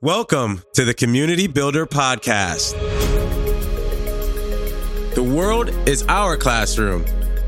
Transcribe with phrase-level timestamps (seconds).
[0.00, 2.72] Welcome to the Community Builder Podcast.
[5.16, 7.04] The world is our classroom,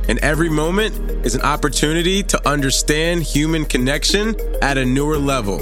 [0.08, 5.60] and every moment is an opportunity to understand human connection at a newer level.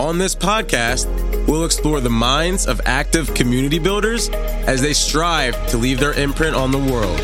[0.00, 1.04] On this podcast,
[1.46, 6.56] we'll explore the minds of active community builders as they strive to leave their imprint
[6.56, 7.20] on the world.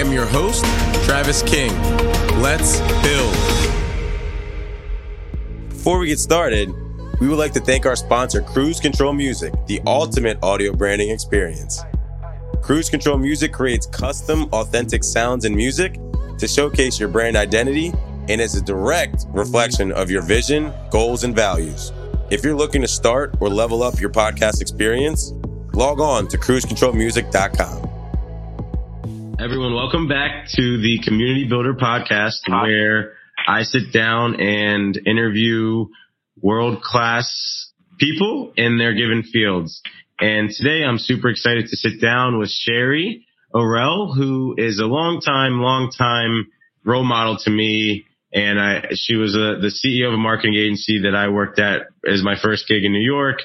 [0.00, 0.64] Am your host,
[1.04, 1.70] Travis King.
[2.40, 3.34] Let's build.
[5.68, 6.72] Before we get started,
[7.20, 11.82] we would like to thank our sponsor, Cruise Control Music, the ultimate audio branding experience.
[12.62, 15.98] Cruise Control Music creates custom, authentic sounds and music
[16.38, 17.92] to showcase your brand identity
[18.28, 21.92] and is a direct reflection of your vision, goals, and values.
[22.30, 25.32] If you're looking to start or level up your podcast experience,
[25.74, 27.89] log on to cruisecontrolmusic.com.
[29.42, 33.14] Everyone, welcome back to the Community Builder Podcast, where
[33.48, 35.86] I sit down and interview
[36.42, 39.80] world class people in their given fields.
[40.20, 45.22] And today I'm super excited to sit down with Sherry Orel, who is a long
[45.22, 46.48] time, long time
[46.84, 48.04] role model to me.
[48.34, 51.86] And I, she was a, the CEO of a marketing agency that I worked at
[52.06, 53.38] as my first gig in New York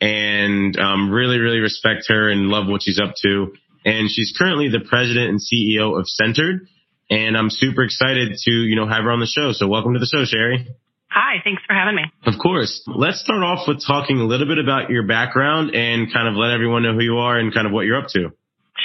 [0.00, 3.52] and um, really, really respect her and love what she's up to
[3.84, 6.68] and she's currently the president and CEO of Scentered.
[7.10, 9.52] And I'm super excited to, you know, have her on the show.
[9.52, 10.68] So welcome to the show, Sherry.
[11.10, 12.04] Hi, thanks for having me.
[12.24, 12.86] Of course.
[12.86, 16.52] Let's start off with talking a little bit about your background and kind of let
[16.52, 18.30] everyone know who you are and kind of what you're up to.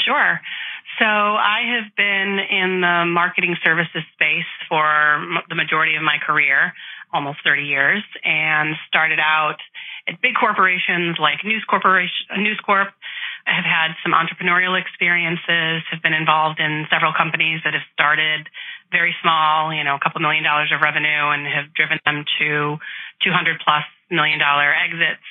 [0.05, 0.41] Sure.
[0.97, 6.73] So I have been in the marketing services space for the majority of my career,
[7.13, 9.61] almost 30 years, and started out
[10.07, 12.89] at big corporations like News Corporation, News Corp,
[13.45, 18.49] have had some entrepreneurial experiences, have been involved in several companies that have started
[18.91, 22.77] very small, you know, a couple million dollars of revenue and have driven them to
[23.23, 25.23] 200 plus million dollar exits,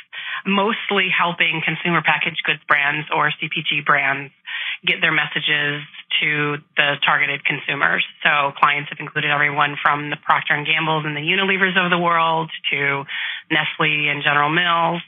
[0.46, 4.32] mostly helping consumer packaged goods brands or CPG brands
[4.86, 5.82] get their messages
[6.20, 8.04] to the targeted consumers.
[8.22, 11.98] So clients have included everyone from the Procter and Gamble's and the Unilevers of the
[11.98, 13.04] world to
[13.50, 15.02] Nestle and General Mills,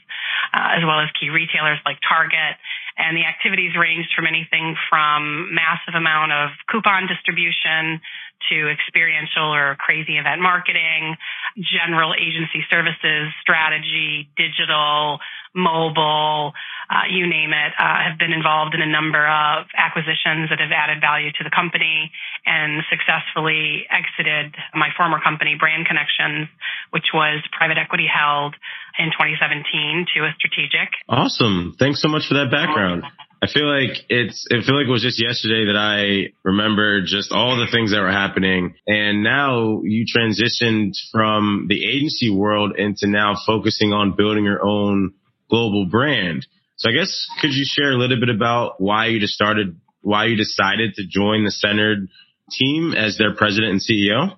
[0.53, 2.57] uh, as well as key retailers like Target.
[2.97, 8.01] And the activities ranged from anything from massive amount of coupon distribution
[8.49, 11.15] to experiential or crazy event marketing,
[11.57, 15.19] general agency services, strategy, digital,
[15.57, 16.53] mobile,
[16.87, 20.71] uh, you name it, uh, have been involved in a number of acquisitions that have
[20.71, 22.13] added value to the company
[22.45, 26.47] and successfully exited my former company, Brand Connections,
[26.91, 28.55] which was private equity held
[28.97, 30.95] in 2017 to a strategic.
[31.09, 31.75] Awesome.
[31.77, 33.03] Thanks so much for that background.
[33.41, 37.31] I feel like it's, I feel like it was just yesterday that I remember just
[37.31, 38.73] all the things that were happening.
[38.87, 45.13] And now you transitioned from the agency world into now focusing on building your own
[45.49, 46.45] global brand.
[46.77, 50.25] So I guess could you share a little bit about why you just started, why
[50.25, 52.07] you decided to join the Scentered
[52.51, 54.37] team as their president and CEO?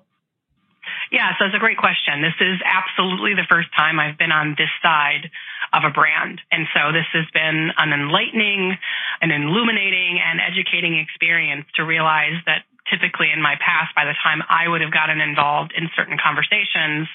[1.12, 2.22] Yeah, so it's a great question.
[2.22, 5.26] This is absolutely the first time I've been on this side
[5.74, 6.40] of a brand.
[6.54, 8.78] And so this has been an enlightening,
[9.20, 14.42] an illuminating and educating experience to realize that typically in my past, by the time
[14.50, 17.08] I would have gotten involved in certain conversations,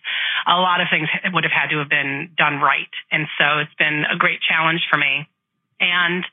[0.48, 2.92] a lot of things would have had to have been done right.
[3.12, 5.28] And so it's been a great challenge for me.
[5.80, 6.24] And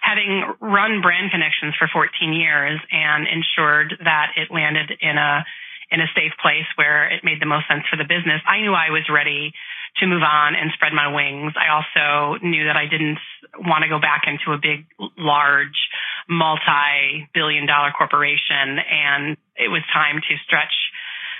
[0.00, 5.44] having run brand connections for 14 years and ensured that it landed in a
[5.90, 8.74] in a safe place where it made the most sense for the business, I knew
[8.74, 9.54] I was ready
[9.98, 11.54] to move on and spread my wings.
[11.54, 13.18] I also knew that I didn't
[13.58, 14.86] want to go back into a big,
[15.16, 15.78] large,
[16.28, 20.74] multi-billion dollar corporation and it was time to stretch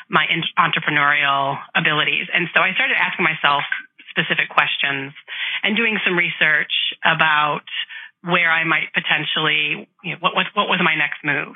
[0.08, 0.26] my
[0.58, 2.26] entrepreneurial abilities.
[2.32, 3.62] And so I started asking myself
[4.10, 5.12] specific questions
[5.62, 6.72] and doing some research
[7.04, 7.66] about
[8.26, 11.54] where I might potentially, you know, what was what was my next move?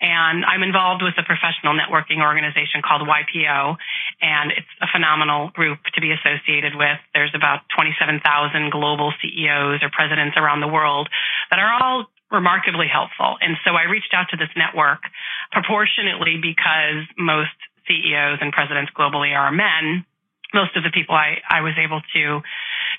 [0.00, 3.76] And I'm involved with a professional networking organization called YPO,
[4.20, 6.96] and it's a phenomenal group to be associated with.
[7.12, 8.24] There's about 27,000
[8.72, 11.08] global CEOs or presidents around the world
[11.50, 13.36] that are all remarkably helpful.
[13.40, 15.00] And so I reached out to this network
[15.52, 17.54] proportionately because most
[17.86, 20.04] CEOs and presidents globally are men
[20.54, 22.40] most of the people I, I was able to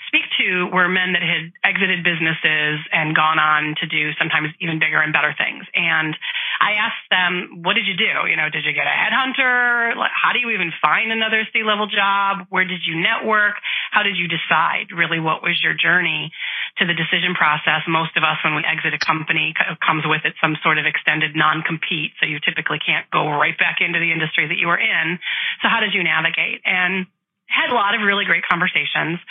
[0.07, 4.79] speak to were men that had exited businesses and gone on to do sometimes even
[4.79, 5.63] bigger and better things.
[5.75, 6.15] And
[6.59, 8.27] I asked them, what did you do?
[8.27, 9.95] You know, did you get a headhunter?
[10.12, 12.47] How do you even find another C level job?
[12.50, 13.56] Where did you network?
[13.91, 16.31] How did you decide really what was your journey
[16.79, 17.81] to the decision process?
[17.88, 21.35] Most of us, when we exit a company, comes with it some sort of extended
[21.35, 22.13] non-compete.
[22.21, 25.18] So you typically can't go right back into the industry that you were in.
[25.62, 26.62] So how did you navigate?
[26.65, 27.07] And
[27.47, 29.24] had a lot of really great conversations.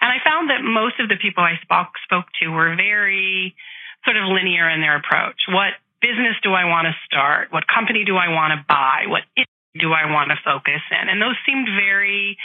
[0.00, 3.54] And I found that most of the people I spoke, spoke to were very
[4.04, 5.48] sort of linear in their approach.
[5.48, 7.48] What business do I want to start?
[7.50, 9.06] What company do I want to buy?
[9.06, 9.22] What
[9.78, 11.08] do I want to focus in?
[11.08, 12.36] And those seemed very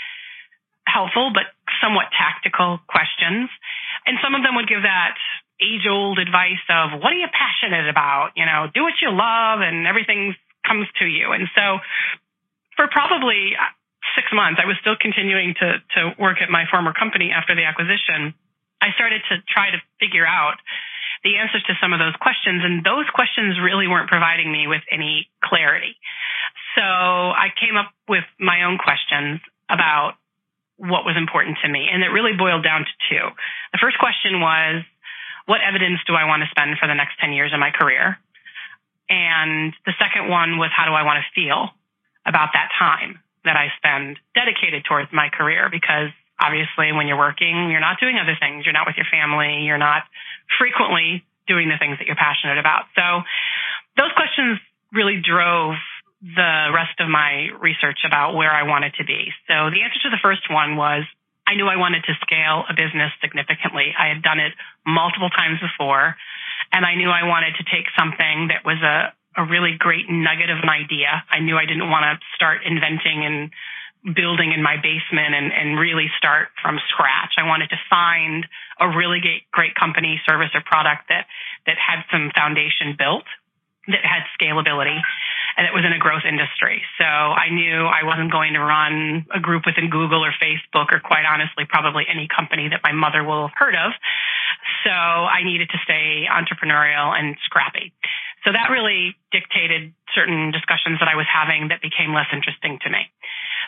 [0.88, 1.51] helpful, but
[1.83, 3.50] somewhat tactical questions.
[4.07, 5.19] And some of them would give that
[5.59, 8.31] age old advice of what are you passionate about?
[8.39, 10.33] You know, do what you love and everything
[10.63, 11.36] comes to you.
[11.36, 11.83] And so
[12.80, 13.68] for probably uh,
[14.15, 17.65] six months, I was still continuing to, to work at my former company after the
[17.65, 18.31] acquisition.
[18.80, 20.62] I started to try to figure out
[21.25, 22.62] the answers to some of those questions.
[22.63, 25.98] And those questions really weren't providing me with any clarity.
[26.77, 30.13] So I came up with my own questions about
[30.77, 31.89] what was important to me.
[31.91, 33.25] And it really boiled down to two.
[33.74, 34.85] The first question was,
[35.45, 38.18] what evidence do I want to spend for the next 10 years of my career?
[39.09, 41.71] And the second one was, how do I want to feel
[42.25, 45.69] about that time that I spend dedicated towards my career?
[45.71, 48.65] Because obviously when you're working, you're not doing other things.
[48.65, 49.63] You're not with your family.
[49.63, 50.03] You're not
[50.59, 52.91] frequently doing the things that you're passionate about.
[52.94, 53.24] So
[53.95, 54.59] those questions
[54.91, 55.79] really drove
[56.22, 59.30] the rest of my research about where I wanted to be.
[59.48, 61.06] So the answer to the first one was
[61.46, 63.94] I knew I wanted to scale a business significantly.
[63.94, 64.52] I had done it
[64.86, 66.18] multiple times before,
[66.74, 70.50] and I knew I wanted to take something that was a, a really great nugget
[70.50, 71.24] of an idea.
[71.30, 73.54] I knew I didn't want to start inventing and
[74.16, 77.38] building in my basement and, and really start from scratch.
[77.38, 78.46] I wanted to find
[78.80, 81.28] a really great, great company, service, or product that
[81.66, 83.25] that had some foundation built,
[83.88, 85.00] that had scalability,
[85.57, 86.86] and it was in a growth industry.
[87.01, 91.01] So I knew I wasn't going to run a group within Google or Facebook or
[91.01, 93.92] quite honestly, probably any company that my mother will have heard of.
[94.86, 97.92] So I needed to stay entrepreneurial and scrappy.
[98.45, 102.89] So that really dictated certain discussions that I was having that became less interesting to
[102.94, 103.10] me.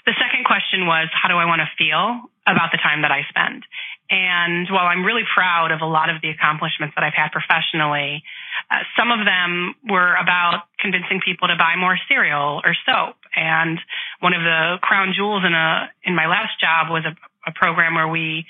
[0.06, 3.24] The second question was, how do I want to feel about the time that I
[3.30, 3.66] spend?
[4.10, 8.24] And while I'm really proud of a lot of the accomplishments that I've had professionally,
[8.72, 13.18] uh, some of them were about convincing people to buy more cereal or soap.
[13.36, 13.78] And
[14.20, 17.14] one of the crown jewels in a in my last job was a,
[17.46, 18.46] a program where we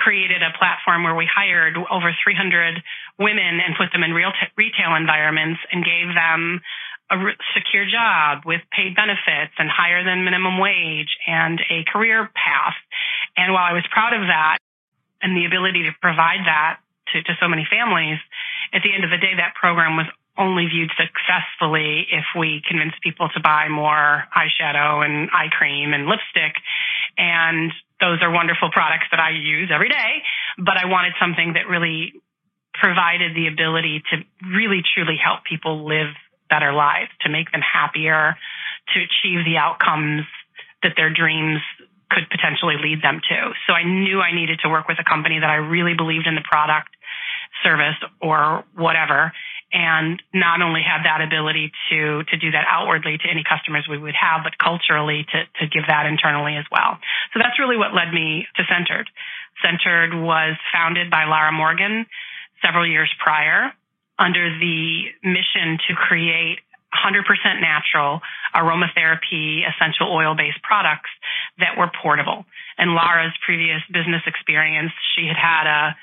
[0.00, 2.80] created a platform where we hired over 300
[3.18, 6.60] women and put them in real t- retail environments and gave them
[7.10, 7.16] a
[7.58, 12.78] secure job with paid benefits and higher than minimum wage and a career path.
[13.36, 14.58] And while I was proud of that
[15.20, 16.78] and the ability to provide that
[17.12, 18.18] to, to so many families,
[18.72, 20.06] at the end of the day, that program was
[20.38, 26.06] only viewed successfully if we convinced people to buy more eyeshadow and eye cream and
[26.06, 26.54] lipstick.
[27.18, 30.22] And those are wonderful products that I use every day,
[30.56, 32.14] but I wanted something that really
[32.72, 36.14] provided the ability to really truly help people live
[36.50, 38.36] better lives, to make them happier,
[38.94, 40.26] to achieve the outcomes
[40.82, 41.60] that their dreams
[42.10, 43.54] could potentially lead them to.
[43.66, 46.34] So I knew I needed to work with a company that I really believed in
[46.34, 46.90] the product,
[47.62, 49.32] service, or whatever,
[49.72, 53.98] and not only have that ability to to do that outwardly to any customers we
[53.98, 56.98] would have, but culturally to to give that internally as well.
[57.32, 59.06] So that's really what led me to Scentered.
[59.62, 62.06] Scentered was founded by Lara Morgan
[62.62, 63.72] several years prior
[64.20, 66.60] under the mission to create
[66.92, 67.24] 100%
[67.60, 68.20] natural
[68.54, 71.10] aromatherapy essential oil based products
[71.58, 72.44] that were portable.
[72.78, 75.96] And Lara's previous business experience, she had had a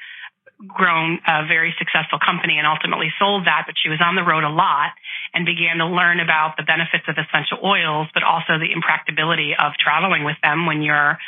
[0.66, 4.44] grown a very successful company and ultimately sold that, but she was on the road
[4.44, 4.98] a lot
[5.34, 9.78] and began to learn about the benefits of essential oils, but also the impracticability of
[9.78, 11.20] traveling with them when you're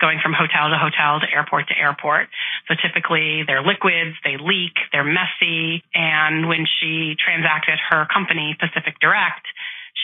[0.00, 2.28] going from hotel to hotel to airport to airport.
[2.68, 5.84] So typically they're liquids, they leak, they're messy.
[5.92, 9.44] And when she transacted her company, Pacific Direct,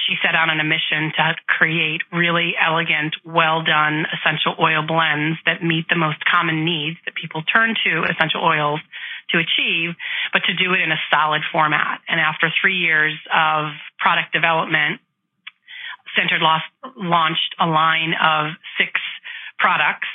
[0.06, 5.38] she set out on a mission to create really elegant, well done essential oil blends
[5.46, 8.80] that meet the most common needs that people turn to essential oils
[9.30, 9.94] to achieve,
[10.32, 12.00] but to do it in a solid format.
[12.08, 15.00] And after three years of product development,
[16.14, 16.64] Scentered lost,
[16.96, 19.00] launched a line of six
[19.58, 20.06] products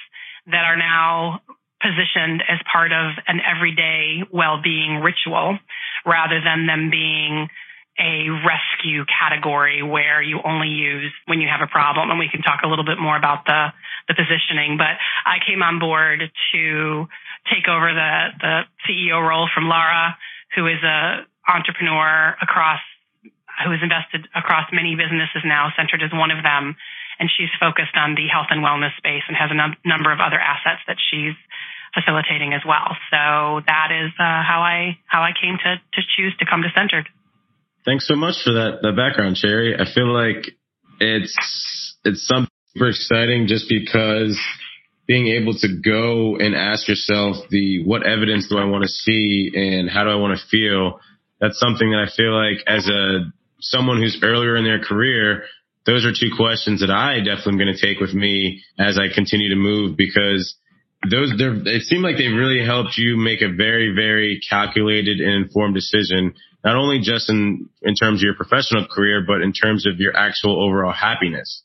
[0.47, 1.41] that are now
[1.81, 5.57] positioned as part of an everyday well-being ritual
[6.05, 7.49] rather than them being
[7.99, 12.09] a rescue category where you only use when you have a problem.
[12.09, 13.69] And we can talk a little bit more about the,
[14.07, 14.77] the positioning.
[14.77, 14.95] But
[15.27, 17.07] I came on board to
[17.51, 18.55] take over the, the
[18.87, 20.17] CEO role from Lara,
[20.55, 22.79] who is a entrepreneur across
[23.65, 25.67] who has invested across many businesses now.
[25.75, 26.79] Scentered is one of them,
[27.19, 30.23] and she's focused on the health and wellness space and has a num- number of
[30.23, 31.35] other assets that she's
[31.91, 32.95] facilitating as well.
[33.11, 36.71] So that is uh, how I how I came to to choose to come to
[36.71, 37.09] Scentered.
[37.85, 39.75] Thanks so much for that that background, Sherry.
[39.75, 40.51] I feel like
[40.99, 44.39] it's it's something super exciting just because
[45.07, 49.51] being able to go and ask yourself the what evidence do I want to see
[49.55, 50.99] and how do I want to feel.
[51.39, 53.31] That's something that I feel like as a
[53.61, 55.45] someone who's earlier in their career,
[55.85, 59.13] those are two questions that I definitely am going to take with me as I
[59.13, 60.55] continue to move because
[61.09, 65.75] those it seemed like they really helped you make a very very calculated and informed
[65.75, 69.99] decision not only just in in terms of your professional career but in terms of
[69.99, 71.63] your actual overall happiness.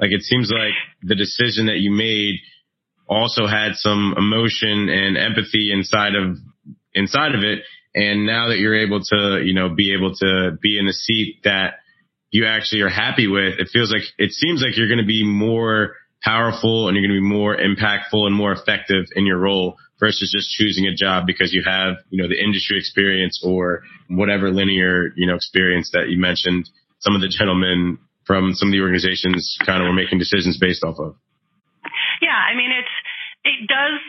[0.00, 2.36] Like it seems like the decision that you made
[3.08, 6.36] also had some emotion and empathy inside of
[6.94, 7.60] inside of it.
[7.94, 11.40] And now that you're able to you know be able to be in a seat
[11.44, 11.74] that
[12.30, 15.24] you actually are happy with it feels like it seems like you're going to be
[15.24, 15.94] more
[16.24, 20.32] powerful and you're going to be more impactful and more effective in your role versus
[20.34, 25.12] just choosing a job because you have, you know, the industry experience or whatever linear,
[25.16, 26.68] you know, experience that you mentioned.
[27.00, 30.82] Some of the gentlemen from some of the organizations kind of were making decisions based
[30.82, 31.16] off of.
[32.22, 32.32] Yeah.
[32.32, 32.94] I mean, it's,
[33.44, 34.00] it does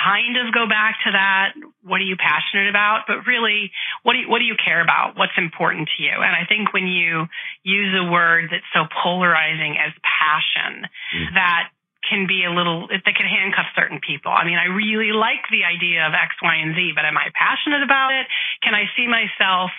[0.00, 1.52] kind of go back to that.
[1.84, 3.04] What are you passionate about?
[3.06, 3.70] But really,
[4.02, 5.16] what do you, what do you care about?
[5.16, 6.12] What's important to you?
[6.16, 7.28] And I think when you
[7.62, 11.34] use a word that's so polarizing as passion, mm.
[11.34, 11.68] that
[12.08, 14.32] can be a little that can handcuff certain people.
[14.32, 17.28] I mean, I really like the idea of X, Y, and Z, but am I
[17.36, 18.26] passionate about it?
[18.64, 19.70] Can I see myself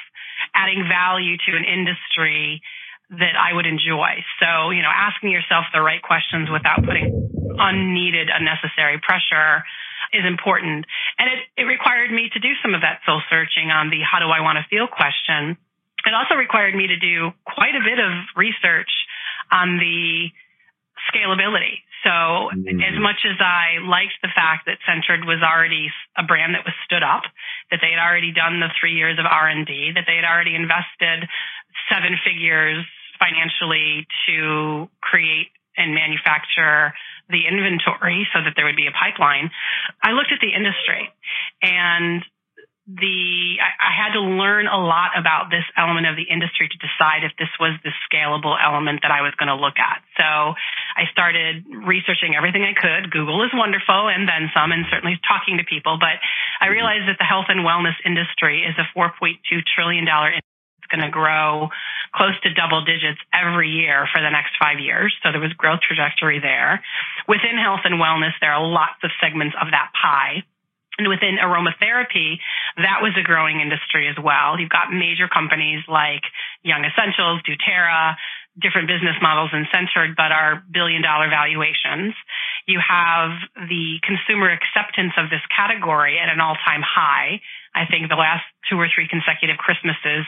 [0.54, 2.62] adding value to an industry
[3.12, 4.24] that I would enjoy?
[4.40, 7.12] So, you know, asking yourself the right questions without putting
[7.60, 9.64] unneeded, unnecessary pressure
[10.12, 10.88] is important.
[11.20, 14.20] And it, it required me to do some of that soul searching on the how
[14.20, 15.56] do I want to feel question.
[16.04, 18.90] It also required me to do quite a bit of research
[19.52, 20.32] on the
[21.12, 21.86] scalability.
[22.02, 22.82] So mm-hmm.
[22.82, 26.74] as much as I liked the fact that Scentered was already a brand that was
[26.86, 27.22] stood up,
[27.70, 31.30] that they had already done the three years of R&D, that they had already invested
[31.88, 32.82] seven figures
[33.22, 36.94] financially to create and manufacture
[37.30, 39.54] the inventory so that there would be a pipeline,
[40.04, 41.08] I looked at the industry
[41.62, 42.26] and
[42.90, 47.24] the I, had to learn a lot about this element of the industry to decide
[47.24, 50.02] if this was the scalable element that I was going to look at.
[50.18, 50.58] So
[50.98, 53.14] I started researching everything I could.
[53.14, 56.20] Google is wonderful and then some and certainly talking to people, but
[56.60, 59.40] I realized that the health and wellness industry is a 4.2
[59.72, 60.34] trillion dollar
[60.92, 61.72] going to grow
[62.14, 65.16] close to double digits every year for the next five years.
[65.24, 66.84] So there was growth trajectory there.
[67.28, 70.44] Within health and wellness, there are lots of segments of that pie.
[71.00, 72.38] And within aromatherapy,
[72.76, 74.60] that was a growing industry as well.
[74.60, 76.22] You've got major companies like
[76.62, 78.20] Young Essentials, doTERRA,
[78.60, 82.14] different business models and Scentered, but are billion dollar valuations.
[82.68, 87.40] You have the consumer acceptance of this category at an all time high.
[87.72, 90.28] I think the last two or three consecutive Christmases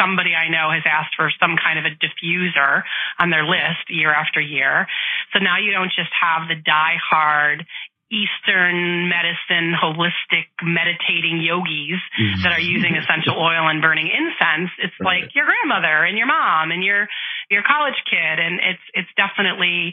[0.00, 2.82] somebody I know has asked for some kind of a diffuser
[3.18, 4.86] on their list year after year.
[5.32, 7.66] So now you don't just have the die-hard
[8.08, 12.40] Eastern medicine, holistic meditating yogis mm-hmm.
[12.42, 14.72] that are using essential oil and burning incense.
[14.80, 15.24] It's right.
[15.24, 17.08] like your grandmother and your mom and your
[17.50, 19.92] your college kid, and it's it's definitely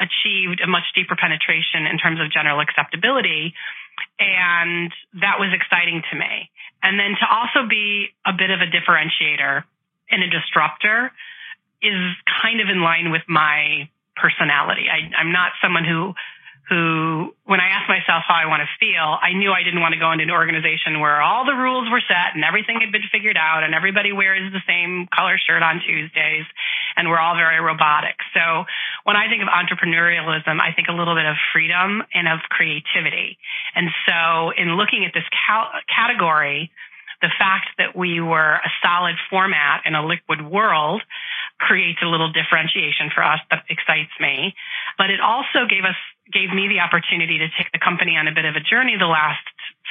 [0.00, 3.52] achieved a much deeper penetration in terms of general acceptability,
[4.16, 4.88] and
[5.20, 6.48] that was exciting to me.
[6.82, 9.64] And then to also be a bit of a differentiator
[10.10, 11.12] and a disruptor
[11.82, 14.86] is kind of in line with my personality.
[14.90, 16.14] I, I'm not someone who
[16.70, 19.92] who, when I asked myself how I want to feel, I knew I didn't want
[19.92, 23.10] to go into an organization where all the rules were set and everything had been
[23.10, 26.46] figured out and everybody wears the same color shirt on Tuesdays
[26.94, 28.14] and we're all very robotic.
[28.38, 28.70] So
[29.02, 33.34] when I think of entrepreneurialism, I think a little bit of freedom and of creativity.
[33.74, 35.26] And so in looking at this
[35.90, 36.70] category,
[37.20, 41.02] the fact that we were a solid format in a liquid world
[41.60, 44.54] creates a little differentiation for us that excites me.
[45.00, 45.96] But it also gave us
[46.28, 49.08] gave me the opportunity to take the company on a bit of a journey the
[49.08, 49.40] last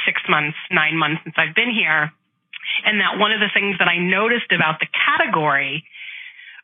[0.05, 2.13] six months, nine months since I've been here.
[2.85, 5.83] And that one of the things that I noticed about the category,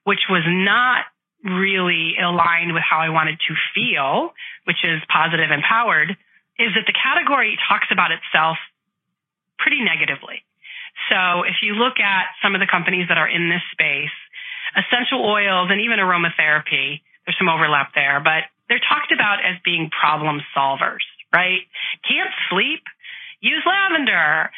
[0.06, 1.10] which was not
[1.42, 4.32] really aligned with how I wanted to feel,
[4.70, 6.14] which is positive empowered,
[6.62, 8.62] is that the category talks about itself
[9.58, 10.46] pretty negatively.
[11.10, 14.14] So if you look at some of the companies that are in this space,
[14.78, 19.90] essential oils and even aromatherapy, there's some overlap there, but they're talked about as being
[19.90, 21.66] problem solvers, right?
[22.08, 22.82] Can't sleep?
[23.42, 24.50] Use lavender.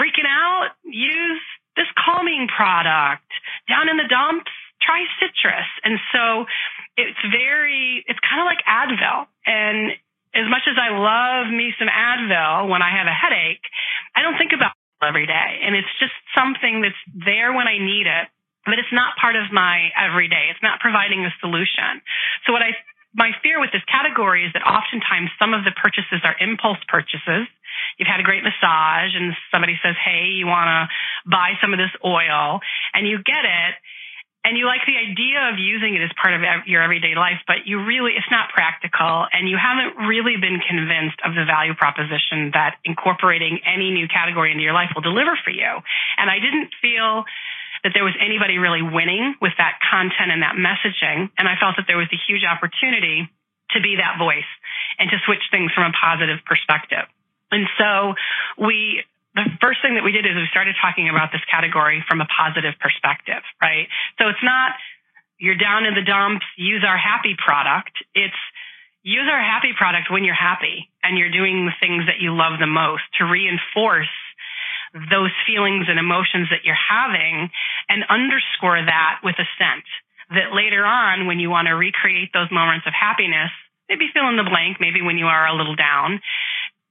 [0.00, 0.76] Freaking out?
[0.84, 1.42] Use
[1.76, 3.28] this calming product.
[3.68, 5.68] down in the dumps, try citrus.
[5.84, 6.46] And so
[6.96, 9.28] it's very, it's kind of like Advil.
[9.44, 9.92] And
[10.32, 13.64] as much as I love me some Advil when I have a headache,
[14.16, 15.60] I don't think about every day.
[15.64, 18.28] And it's just something that's there when I need it,
[18.66, 20.50] but it's not part of my everyday.
[20.50, 22.02] It's not providing a solution.
[22.46, 22.74] So what I
[23.16, 27.48] my fear with this category is that oftentimes some of the purchases are impulse purchases.
[27.96, 30.80] You've had a great massage and somebody says, Hey, you want to
[31.24, 32.60] buy some of this oil
[32.92, 33.74] and you get it
[34.46, 37.66] and you like the idea of using it as part of your everyday life, but
[37.66, 42.54] you really, it's not practical and you haven't really been convinced of the value proposition
[42.54, 45.82] that incorporating any new category into your life will deliver for you.
[46.14, 47.26] And I didn't feel
[47.86, 51.30] that there was anybody really winning with that content and that messaging.
[51.38, 53.30] And I felt that there was a huge opportunity
[53.70, 54.50] to be that voice
[54.98, 57.06] and to switch things from a positive perspective.
[57.54, 58.18] And so
[58.58, 59.06] we
[59.38, 62.26] the first thing that we did is we started talking about this category from a
[62.26, 63.86] positive perspective, right?
[64.18, 64.74] So it's not
[65.38, 67.94] you're down in the dumps, use our happy product.
[68.18, 68.42] It's
[69.06, 72.58] use our happy product when you're happy and you're doing the things that you love
[72.58, 74.10] the most to reinforce
[75.10, 77.50] those feelings and emotions that you're having
[77.88, 79.84] and underscore that with a scent
[80.30, 83.52] that later on when you want to recreate those moments of happiness
[83.88, 86.18] maybe fill in the blank maybe when you are a little down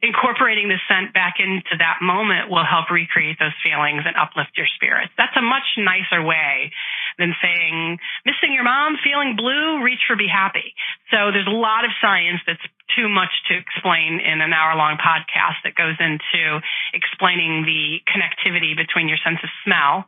[0.05, 4.69] incorporating the scent back into that moment will help recreate those feelings and uplift your
[4.75, 5.11] spirits.
[5.17, 6.71] That's a much nicer way
[7.17, 10.75] than saying, missing your mom, feeling blue, reach for be happy.
[11.11, 12.63] So there's a lot of science that's
[12.95, 16.61] too much to explain in an hour long podcast that goes into
[16.93, 20.05] explaining the connectivity between your sense of smell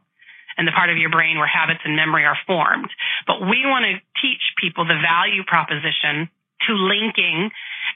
[0.58, 2.90] and the part of your brain where habits and memory are formed.
[3.26, 6.30] But we want to teach people the value proposition
[6.66, 7.52] to linking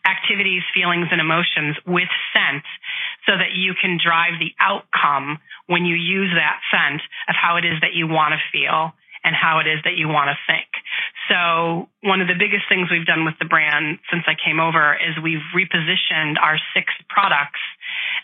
[0.05, 2.63] activities, feelings, and emotions with scent
[3.25, 7.65] so that you can drive the outcome when you use that scent of how it
[7.65, 10.67] is that you want to feel and how it is that you want to think.
[11.29, 14.97] So one of the biggest things we've done with the brand since I came over
[14.97, 17.61] is we've repositioned our six products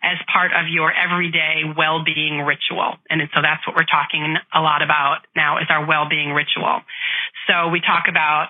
[0.04, 2.98] as part of your everyday well-being ritual.
[3.10, 6.82] And so that's what we're talking a lot about now is our well-being ritual.
[7.48, 8.50] So we talk about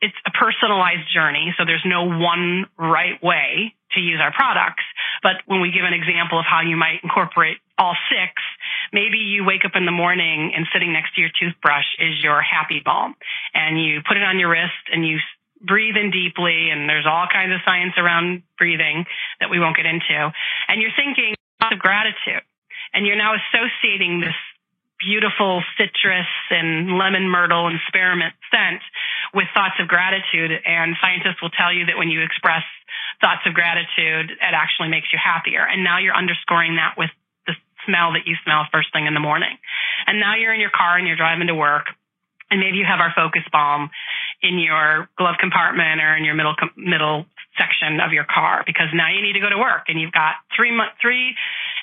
[0.00, 4.84] it's a personalized journey, so there's no one right way to use our products.
[5.22, 8.34] But when we give an example of how you might incorporate all six,
[8.92, 12.42] maybe you wake up in the morning and sitting next to your toothbrush is your
[12.42, 13.14] happy balm.
[13.54, 15.18] And you put it on your wrist and you
[15.64, 19.06] breathe in deeply, and there's all kinds of science around breathing
[19.40, 20.32] that we won't get into.
[20.68, 22.44] And you're thinking of gratitude.
[22.92, 24.36] And you're now associating this
[25.04, 28.80] beautiful citrus and lemon myrtle and spearmint scent
[29.36, 30.50] with thoughts of gratitude.
[30.64, 32.64] And scientists will tell you that when you express
[33.20, 35.62] thoughts of gratitude, it actually makes you happier.
[35.62, 37.10] And now you're underscoring that with
[37.46, 37.52] the
[37.86, 39.52] smell that you smell first thing in the morning.
[40.06, 41.92] And now you're in your car and you're driving to work.
[42.50, 43.90] And maybe you have our focus balm
[44.42, 49.08] in your glove compartment or in your middle middle section of your car because now
[49.08, 51.34] you need to go to work and you've got three three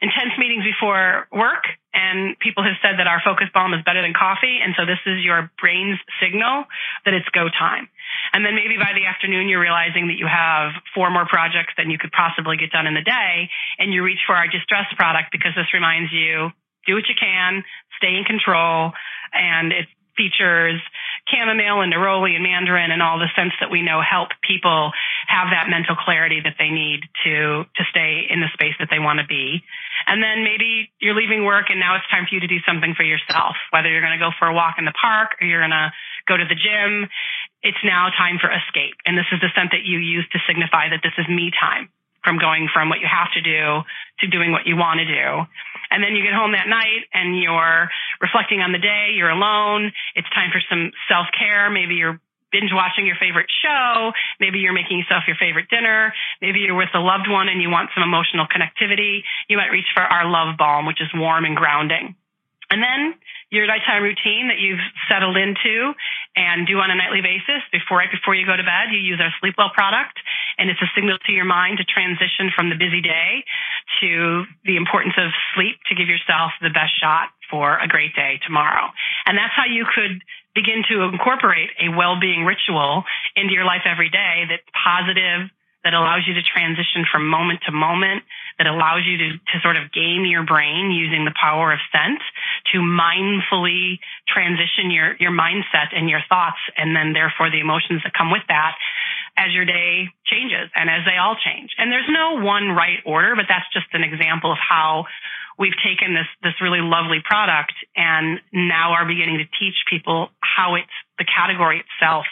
[0.01, 4.17] intense meetings before work and people have said that our focus balm is better than
[4.17, 6.65] coffee and so this is your brain's signal
[7.05, 7.87] that it's go time.
[8.33, 11.93] And then maybe by the afternoon you're realizing that you have four more projects than
[11.93, 15.29] you could possibly get done in the day and you reach for our distress product
[15.31, 16.49] because this reminds you
[16.89, 17.63] do what you can
[18.01, 18.91] stay in control
[19.33, 19.85] and it
[20.17, 20.81] features
[21.29, 24.91] chamomile and neroli and mandarin and all the scents that we know help people
[25.31, 28.99] have that mental clarity that they need to to stay in the space that they
[28.99, 29.63] want to be.
[30.05, 32.93] And then maybe you're leaving work and now it's time for you to do something
[32.93, 35.63] for yourself, whether you're going to go for a walk in the park or you're
[35.63, 35.95] going to
[36.27, 37.07] go to the gym.
[37.63, 38.99] It's now time for escape.
[39.07, 41.87] And this is the scent that you use to signify that this is me time
[42.23, 43.81] from going from what you have to do
[44.21, 45.27] to doing what you want to do.
[45.89, 47.89] And then you get home that night and you're
[48.21, 49.91] reflecting on the day, you're alone.
[50.15, 51.69] It's time for some self care.
[51.69, 54.11] Maybe you're binge watching your favorite show.
[54.39, 56.13] Maybe you're making yourself your favorite dinner.
[56.41, 59.23] Maybe you're with a loved one and you want some emotional connectivity.
[59.49, 62.15] You might reach for our love balm, which is warm and grounding.
[62.71, 63.19] And then
[63.51, 64.79] your nighttime routine that you've
[65.11, 65.91] settled into
[66.39, 69.19] and do on a nightly basis before right before you go to bed, you use
[69.19, 70.15] our sleep well product
[70.57, 73.43] and it's a signal to your mind to transition from the busy day
[73.99, 78.39] to the importance of sleep to give yourself the best shot for a great day
[78.47, 78.87] tomorrow.
[79.27, 80.23] And that's how you could
[80.55, 83.03] begin to incorporate a well-being ritual
[83.35, 85.49] into your life every day that's positive,
[85.83, 88.21] that allows you to transition from moment to moment,
[88.57, 92.21] that allows you to, to sort of game your brain using the power of scent
[92.71, 98.13] to mindfully transition your, your mindset and your thoughts and then therefore the emotions that
[98.13, 98.77] come with that
[99.37, 101.71] as your day changes and as they all change.
[101.77, 105.05] And there's no one right order, but that's just an example of how
[105.61, 110.73] we've taken this this really lovely product and now are beginning to teach people how
[110.73, 112.25] it's the category itself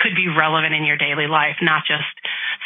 [0.00, 2.08] could be relevant in your daily life, not just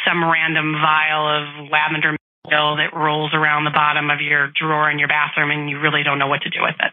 [0.07, 2.15] some random vial of lavender
[2.47, 6.03] oil that rolls around the bottom of your drawer in your bathroom and you really
[6.03, 6.91] don't know what to do with it.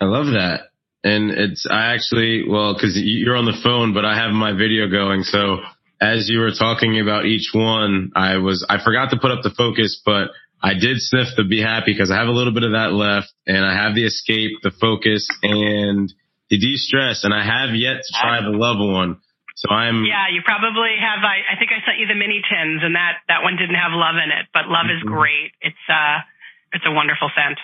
[0.00, 0.74] I love that.
[1.04, 4.88] And it's, I actually, well, cause you're on the phone, but I have my video
[4.90, 5.22] going.
[5.22, 5.58] So
[6.00, 9.54] as you were talking about each one, I was, I forgot to put up the
[9.56, 10.30] focus, but
[10.62, 13.32] I did sniff the be happy because I have a little bit of that left
[13.46, 16.12] and I have the escape, the focus and
[16.50, 19.18] the de-stress and I have yet to try the love one.
[19.56, 20.02] So I'm.
[20.02, 21.20] Yeah, you probably have.
[21.22, 23.92] I, I think I sent you the mini tins, and that that one didn't have
[23.92, 25.06] love in it, but love mm-hmm.
[25.06, 25.52] is great.
[25.60, 26.24] It's uh,
[26.72, 27.60] it's a wonderful scent.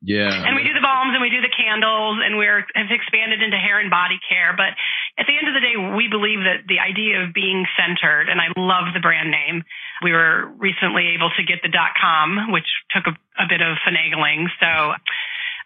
[0.00, 0.30] Yeah.
[0.30, 3.58] And we do the balms and we do the candles and we're have expanded into
[3.58, 4.54] hair and body care.
[4.54, 4.78] But
[5.18, 8.38] at the end of the day, we believe that the idea of being centered, and
[8.38, 9.66] I love the brand name.
[10.02, 13.74] We were recently able to get the dot .com, which took a, a bit of
[13.82, 14.46] finagling.
[14.62, 14.94] So,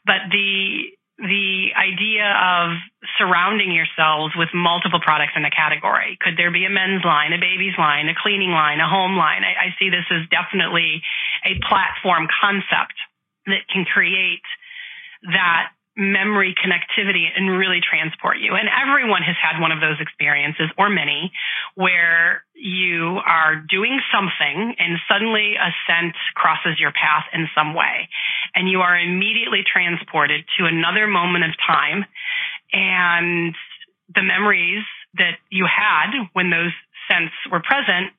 [0.09, 2.81] but the the idea of
[3.21, 6.17] surrounding yourselves with multiple products in a category.
[6.19, 9.45] Could there be a men's line, a baby's line, a cleaning line, a home line?
[9.45, 11.05] I, I see this as definitely
[11.45, 12.97] a platform concept
[13.47, 14.43] that can create
[15.23, 18.55] that memory connectivity and really transport you.
[18.55, 21.33] And everyone has had one of those experiences or many
[21.75, 28.09] where you are doing something and suddenly a scent crosses your path in some way
[28.55, 32.05] and you are immediately transported to another moment of time
[32.73, 33.55] and
[34.15, 36.73] the memories that you had when those
[37.09, 38.13] scents were present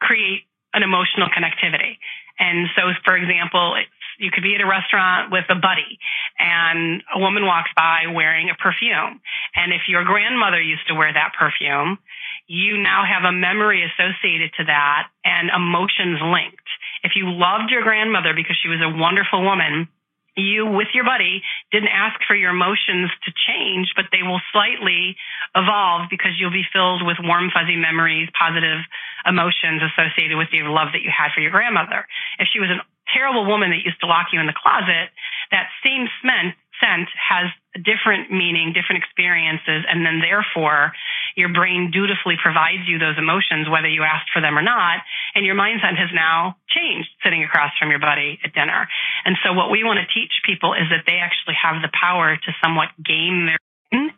[0.00, 1.98] create an emotional connectivity.
[2.38, 3.74] And so, for example,
[4.18, 5.98] you could be at a restaurant with a buddy
[6.38, 9.20] and a woman walks by wearing a perfume.
[9.54, 11.98] And if your grandmother used to wear that perfume,
[12.46, 16.68] you now have a memory associated to that and emotions linked.
[17.02, 19.88] If you loved your grandmother because she was a wonderful woman,
[20.38, 25.16] you with your buddy didn't ask for your emotions to change, but they will slightly
[25.54, 28.80] evolve because you'll be filled with warm, fuzzy memories, positive
[29.26, 32.06] emotions associated with the love that you had for your grandmother.
[32.38, 32.80] If she was a
[33.12, 35.10] terrible woman that used to lock you in the closet,
[35.50, 40.92] that same scent scent has different meaning, different experiences, and then therefore
[41.36, 44.98] your brain dutifully provides you those emotions whether you asked for them or not,
[45.34, 48.88] and your mindset has now changed sitting across from your buddy at dinner.
[49.24, 52.36] And so what we want to teach people is that they actually have the power
[52.36, 54.10] to somewhat game their brain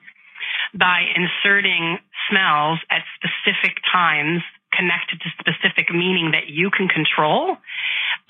[0.73, 1.99] by inserting
[2.31, 4.43] smells at specific times
[4.73, 7.59] connected to specific meaning that you can control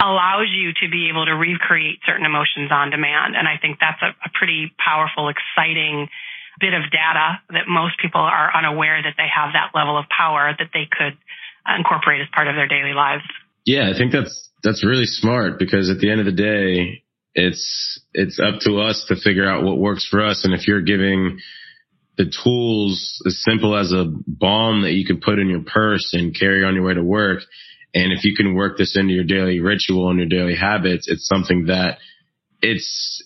[0.01, 3.37] allows you to be able to recreate certain emotions on demand.
[3.37, 6.09] And I think that's a, a pretty powerful, exciting
[6.59, 10.53] bit of data that most people are unaware that they have that level of power
[10.59, 11.17] that they could
[11.65, 13.25] uh, incorporate as part of their daily lives.
[13.65, 17.03] Yeah, I think that's that's really smart because at the end of the day,
[17.35, 20.45] it's it's up to us to figure out what works for us.
[20.45, 21.39] And if you're giving
[22.21, 26.39] the tools as simple as a balm that you can put in your purse and
[26.39, 27.41] carry on your way to work.
[27.94, 31.26] And if you can work this into your daily ritual and your daily habits, it's
[31.26, 31.98] something that
[32.62, 33.22] it's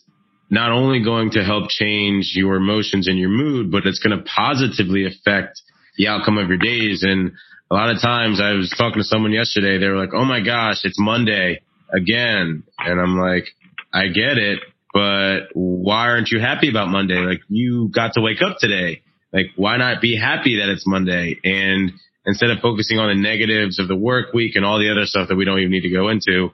[0.50, 4.24] not only going to help change your emotions and your mood, but it's going to
[4.24, 5.60] positively affect
[5.96, 7.02] the outcome of your days.
[7.02, 7.32] And
[7.70, 10.40] a lot of times I was talking to someone yesterday, they were like, Oh my
[10.40, 11.60] gosh, it's Monday
[11.92, 12.64] again.
[12.78, 13.46] And I'm like,
[13.92, 14.60] I get it,
[14.92, 17.18] but why aren't you happy about Monday?
[17.18, 19.02] Like you got to wake up today.
[19.32, 21.38] Like why not be happy that it's Monday?
[21.42, 21.92] And
[22.26, 25.28] instead of focusing on the negatives of the work week and all the other stuff
[25.28, 26.50] that we don't even need to go into,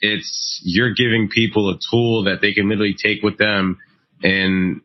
[0.00, 3.78] it's you're giving people a tool that they can literally take with them
[4.22, 4.82] and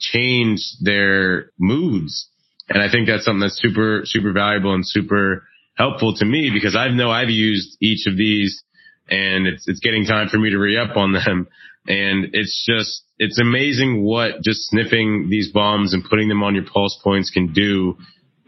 [0.00, 2.28] change their moods.
[2.68, 5.44] And I think that's something that's super, super valuable and super
[5.76, 8.62] helpful to me because I know I've used each of these
[9.08, 11.48] and it's, it's getting time for me to re up on them.
[11.86, 16.64] And it's just, it's amazing what just sniffing these balms and putting them on your
[16.64, 17.98] pulse points can do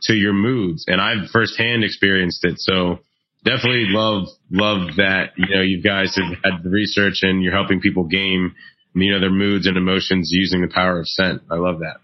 [0.06, 0.84] to your moods.
[0.86, 2.58] And I've firsthand experienced it.
[2.58, 3.00] So
[3.44, 7.80] definitely love, love that, you know, you guys have had the research and you're helping
[7.80, 8.54] people game,
[8.94, 11.42] you know, their moods and emotions using the power of scent.
[11.50, 11.96] I love that.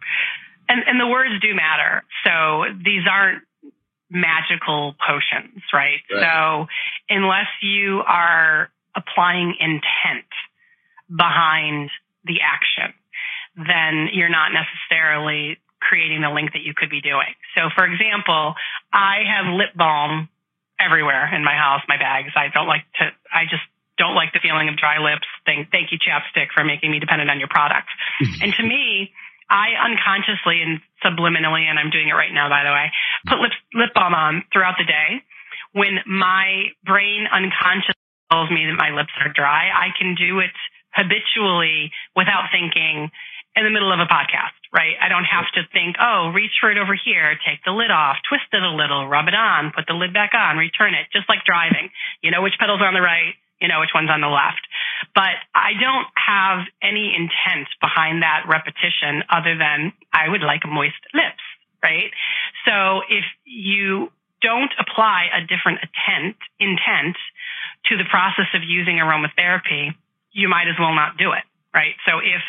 [0.68, 2.02] And, and the words do matter.
[2.24, 3.42] So these aren't
[4.10, 6.00] magical potions, right?
[6.12, 6.20] right?
[6.20, 6.66] So
[7.08, 10.28] unless you are applying intent
[11.08, 11.90] behind
[12.24, 12.94] the action,
[13.56, 15.58] then you're not necessarily
[15.92, 17.36] creating the link that you could be doing.
[17.52, 18.56] So for example,
[18.88, 20.32] I have lip balm
[20.80, 22.32] everywhere in my house, my bags.
[22.32, 23.60] I don't like to, I just
[24.00, 25.28] don't like the feeling of dry lips.
[25.44, 27.92] Thank, thank you, chapstick, for making me dependent on your product.
[28.40, 29.12] and to me,
[29.52, 32.88] I unconsciously and subliminally, and I'm doing it right now, by the way,
[33.28, 35.20] put lip, lip balm on throughout the day.
[35.76, 38.00] When my brain unconsciously
[38.32, 40.56] tells me that my lips are dry, I can do it
[40.96, 43.12] habitually without thinking
[43.56, 44.96] in the middle of a podcast, right?
[44.96, 48.16] I don't have to think, oh, reach for it over here, take the lid off,
[48.24, 51.28] twist it a little, rub it on, put the lid back on, return it, just
[51.28, 51.92] like driving.
[52.24, 54.64] You know which pedal's are on the right, you know which one's on the left.
[55.14, 61.04] But I don't have any intent behind that repetition other than I would like moist
[61.12, 61.44] lips,
[61.84, 62.08] right?
[62.64, 64.08] So if you
[64.40, 67.20] don't apply a different intent, intent
[67.92, 69.92] to the process of using aromatherapy,
[70.32, 71.94] you might as well not do it, right?
[72.08, 72.40] So if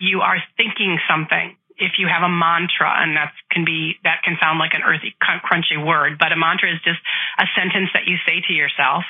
[0.00, 4.36] you are thinking something, if you have a mantra, and that can be, that can
[4.36, 7.00] sound like an earthy, crunchy word, but a mantra is just
[7.40, 9.04] a sentence that you say to yourself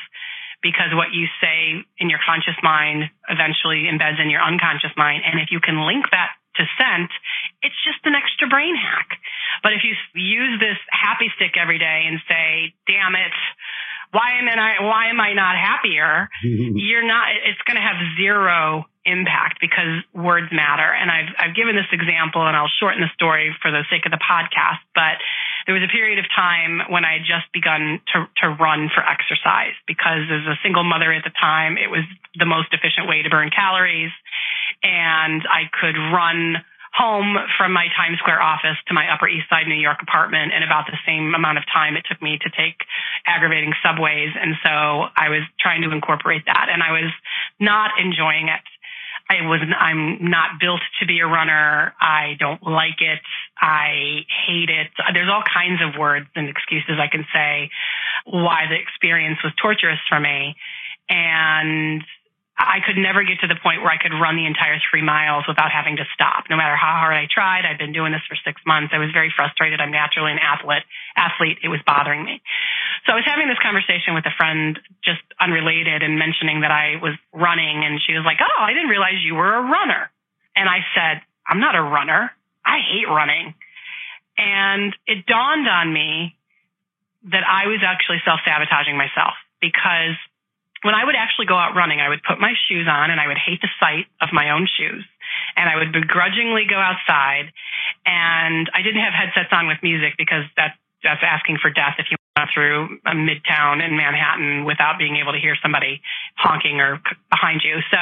[0.62, 5.24] because what you say in your conscious mind eventually embeds in your unconscious mind.
[5.24, 7.10] And if you can link that to scent,
[7.64, 9.18] it's just an extra brain hack.
[9.62, 13.34] But if you use this happy stick every day and say, damn it,
[14.12, 16.28] why am I why am I not happier?
[16.42, 17.30] You're not.
[17.46, 20.86] It's going to have zero impact because words matter.
[20.86, 24.12] And I've I've given this example, and I'll shorten the story for the sake of
[24.12, 24.82] the podcast.
[24.94, 25.22] But
[25.66, 29.02] there was a period of time when I had just begun to to run for
[29.02, 32.02] exercise because as a single mother at the time, it was
[32.34, 34.12] the most efficient way to burn calories,
[34.82, 36.58] and I could run
[36.92, 40.62] home from my Times Square office to my Upper East Side New York apartment in
[40.62, 42.82] about the same amount of time it took me to take
[43.26, 44.30] aggravating subways.
[44.34, 47.12] And so I was trying to incorporate that and I was
[47.58, 48.64] not enjoying it.
[49.30, 51.94] I was I'm not built to be a runner.
[52.00, 53.20] I don't like it.
[53.60, 54.90] I hate it.
[55.14, 57.70] There's all kinds of words and excuses I can say
[58.24, 60.56] why the experience was torturous for me.
[61.08, 62.02] And
[62.60, 65.48] I could never get to the point where I could run the entire three miles
[65.48, 66.52] without having to stop.
[66.52, 68.92] No matter how hard I tried, I've been doing this for six months.
[68.92, 69.80] I was very frustrated.
[69.80, 70.84] I'm naturally an athlete.
[71.16, 71.64] Athlete.
[71.64, 72.44] It was bothering me.
[73.08, 77.00] So I was having this conversation with a friend, just unrelated, and mentioning that I
[77.00, 80.12] was running, and she was like, "Oh, I didn't realize you were a runner."
[80.52, 82.28] And I said, "I'm not a runner.
[82.60, 83.54] I hate running."
[84.36, 86.36] And it dawned on me
[87.32, 90.16] that I was actually self sabotaging myself because
[90.82, 93.26] when I would actually go out running, I would put my shoes on and I
[93.28, 95.04] would hate the sight of my own shoes.
[95.56, 97.52] And I would begrudgingly go outside
[98.06, 102.06] and I didn't have headsets on with music because that, that's asking for death if
[102.10, 106.00] you went through a midtown in Manhattan without being able to hear somebody
[106.36, 107.80] honking or behind you.
[107.92, 108.00] So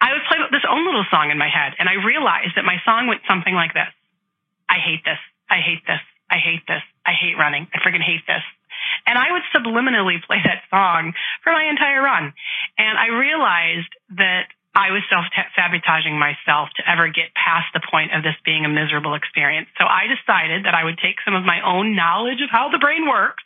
[0.00, 2.76] I would play this own little song in my head and I realized that my
[2.84, 3.88] song went something like this.
[4.68, 5.18] I hate this.
[5.48, 6.00] I hate this.
[6.30, 6.84] I hate this.
[7.04, 7.66] I hate running.
[7.72, 8.44] I freaking hate this.
[9.06, 11.12] And I would subliminally play that song
[11.42, 12.32] for my entire run.
[12.78, 15.26] And I realized that I was self
[15.58, 19.66] sabotaging myself to ever get past the point of this being a miserable experience.
[19.74, 22.78] So I decided that I would take some of my own knowledge of how the
[22.78, 23.42] brain works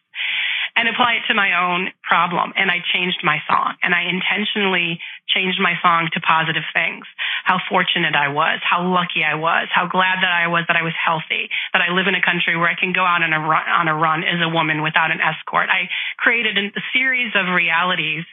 [0.76, 2.52] and apply it to my own problem.
[2.56, 4.98] And I changed my song and I intentionally
[5.30, 7.06] changed my song to positive things.
[7.44, 10.82] How fortunate I was, how lucky I was, how glad that I was that I
[10.82, 13.40] was healthy, that I live in a country where I can go out on a
[13.40, 15.70] run, on a run as a woman without an escort.
[15.70, 18.24] I created a series of realities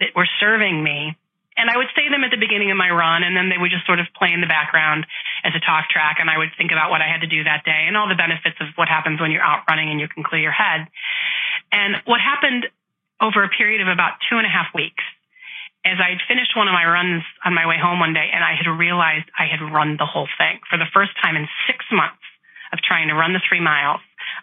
[0.00, 1.16] that were serving me
[1.56, 3.70] and I would say them at the beginning of my run, and then they would
[3.70, 5.06] just sort of play in the background
[5.46, 6.18] as a talk track.
[6.18, 8.18] And I would think about what I had to do that day and all the
[8.18, 10.90] benefits of what happens when you're out running and you can clear your head.
[11.70, 12.66] And what happened
[13.22, 15.02] over a period of about two and a half weeks
[15.86, 18.42] as I had finished one of my runs on my way home one day and
[18.42, 21.84] I had realized I had run the whole thing for the first time in six
[21.92, 22.24] months
[22.72, 24.00] of trying to run the three miles.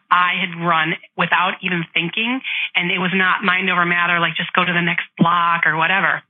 [0.09, 2.39] I had run without even thinking
[2.75, 5.75] and it was not mind over matter, like just go to the next block or
[5.75, 6.23] whatever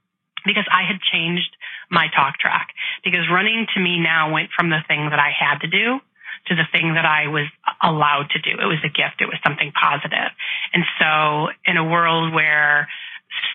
[0.45, 1.55] because I had changed
[1.89, 2.69] my talk track
[3.03, 5.99] because running to me now went from the thing that I had to do
[6.47, 7.45] to the thing that I was
[7.83, 8.57] allowed to do.
[8.57, 9.21] It was a gift.
[9.21, 10.33] It was something positive.
[10.73, 12.87] And so in a world where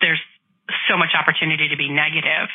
[0.01, 0.23] there's
[0.91, 2.51] so much opportunity to be negative,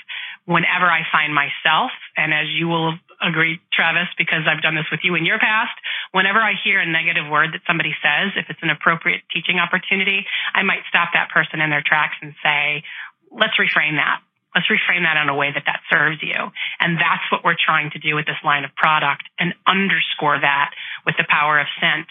[0.46, 5.02] whenever I find myself, and as you will agree, Travis, because I've done this with
[5.04, 5.76] you in your past,
[6.12, 10.26] whenever I hear a negative word that somebody says, if it's an appropriate teaching opportunity,
[10.54, 12.84] I might stop that person in their tracks and say,
[13.32, 14.22] let's reframe that.
[14.54, 16.36] Let's reframe that in a way that that serves you.
[16.80, 20.72] And that's what we're trying to do with this line of product and underscore that
[21.06, 22.08] with the power of scent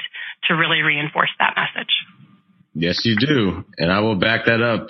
[0.48, 1.92] to really reinforce that message.
[2.72, 3.64] Yes, you do.
[3.76, 4.88] And I will back that up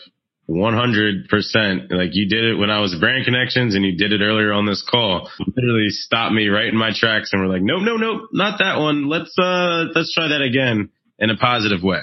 [0.49, 1.91] 100%.
[1.91, 4.67] Like you did it when I was Brand Connections and you did it earlier on
[4.67, 5.29] this call.
[5.39, 8.79] literally stopped me right in my tracks and we're like, nope, nope, nope, not that
[8.79, 9.09] one.
[9.09, 12.01] Let's, uh, let's try that again in a positive way.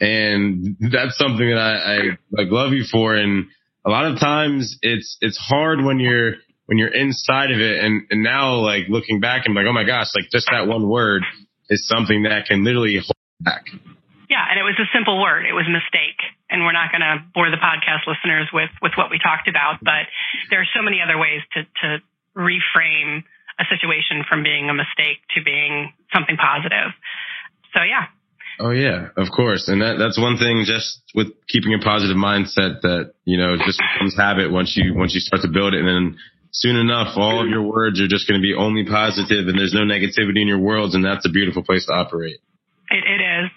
[0.00, 1.98] And that's something that I, I
[2.30, 3.14] like love you for.
[3.14, 3.46] And
[3.86, 6.36] a lot of times it's, it's hard when you're,
[6.66, 7.84] when you're inside of it.
[7.84, 10.88] And, and now like looking back and like, oh my gosh, like just that one
[10.88, 11.22] word
[11.68, 13.66] is something that can literally hold back.
[14.28, 14.44] Yeah.
[14.48, 15.44] And it was a simple word.
[15.44, 16.18] It was a mistake.
[16.50, 19.78] and we're not going to bore the podcast listeners with with what we talked about,
[19.80, 20.10] but
[20.50, 21.88] there are so many other ways to to
[22.34, 23.22] reframe
[23.58, 26.90] a situation from being a mistake to being something positive.
[27.72, 28.10] So yeah.
[28.60, 29.68] Oh yeah, of course.
[29.68, 33.80] And that that's one thing just with keeping a positive mindset that, you know, just
[33.80, 36.18] becomes habit once you once you start to build it and then
[36.52, 39.72] soon enough all of your words are just going to be only positive and there's
[39.72, 42.36] no negativity in your worlds and that's a beautiful place to operate.
[42.90, 43.48] It, it is.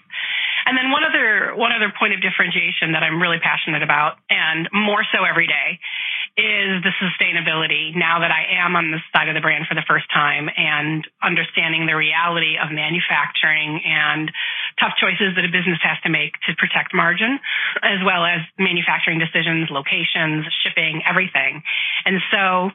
[0.64, 4.68] And then one other one other point of differentiation that I'm really passionate about, and
[4.72, 5.76] more so every day,
[6.40, 7.92] is the sustainability.
[7.92, 11.04] Now that I am on the side of the brand for the first time and
[11.20, 14.32] understanding the reality of manufacturing and
[14.84, 17.40] tough choices that a business has to make to protect margin,
[17.80, 21.64] as well as manufacturing decisions, locations, shipping, everything.
[22.04, 22.68] And so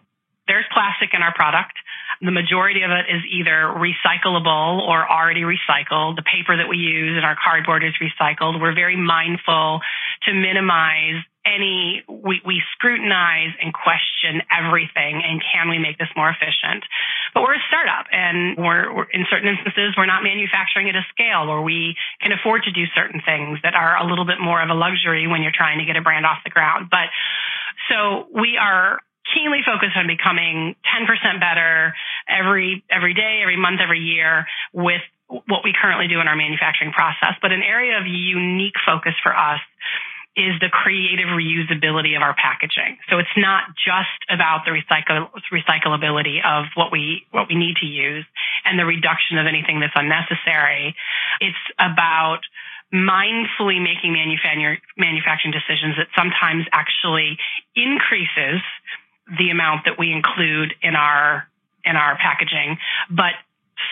[0.50, 1.78] there's plastic in our product.
[2.26, 6.18] The majority of it is either recyclable or already recycled.
[6.18, 8.60] The paper that we use and our cardboard is recycled.
[8.60, 9.80] We're very mindful
[10.26, 16.30] to minimize any, we, we scrutinize and question everything and can we make this more
[16.30, 16.84] efficient?
[17.34, 21.06] But we're a startup and we're, we're, in certain instances, we're not manufacturing at a
[21.14, 24.62] scale where we can afford to do certain things that are a little bit more
[24.62, 26.92] of a luxury when you're trying to get a brand off the ground.
[26.92, 27.10] But
[27.88, 29.00] so we are
[29.34, 31.94] keenly focused on becoming 10% better
[32.28, 36.92] every every day, every month, every year with what we currently do in our manufacturing
[36.92, 37.38] process.
[37.42, 39.62] But an area of unique focus for us
[40.38, 42.98] is the creative reusability of our packaging.
[43.10, 47.88] So it's not just about the recycle, recyclability of what we what we need to
[47.88, 48.26] use
[48.66, 50.96] and the reduction of anything that's unnecessary.
[51.42, 52.42] It's about
[52.94, 57.38] mindfully making manufacturing decisions that sometimes actually
[57.76, 58.62] increases
[59.38, 61.48] the amount that we include in our
[61.86, 62.78] in our packaging,
[63.10, 63.34] but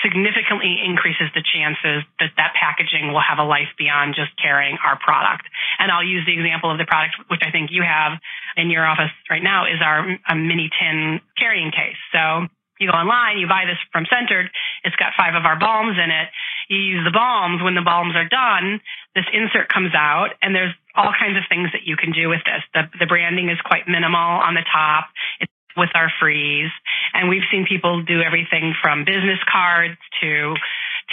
[0.04, 4.98] significantly increases the chances that that packaging will have a life beyond just carrying our
[5.00, 5.48] product.
[5.80, 8.20] And I'll use the example of the product, which I think you have
[8.56, 12.00] in your office right now, is our mini tin carrying case.
[12.12, 12.48] So
[12.80, 14.50] you go online, you buy this from Scentered.
[14.84, 16.30] It's got five of our balms in it.
[16.70, 17.64] You use the balms.
[17.64, 18.82] When the balms are done,
[19.16, 22.46] this insert comes out, and there's all kinds of things that you can do with
[22.46, 22.62] this.
[22.74, 25.10] The, the branding is quite minimal on the top.
[25.42, 26.72] It's with our frieze.
[27.14, 30.56] And we've seen people do everything from business cards to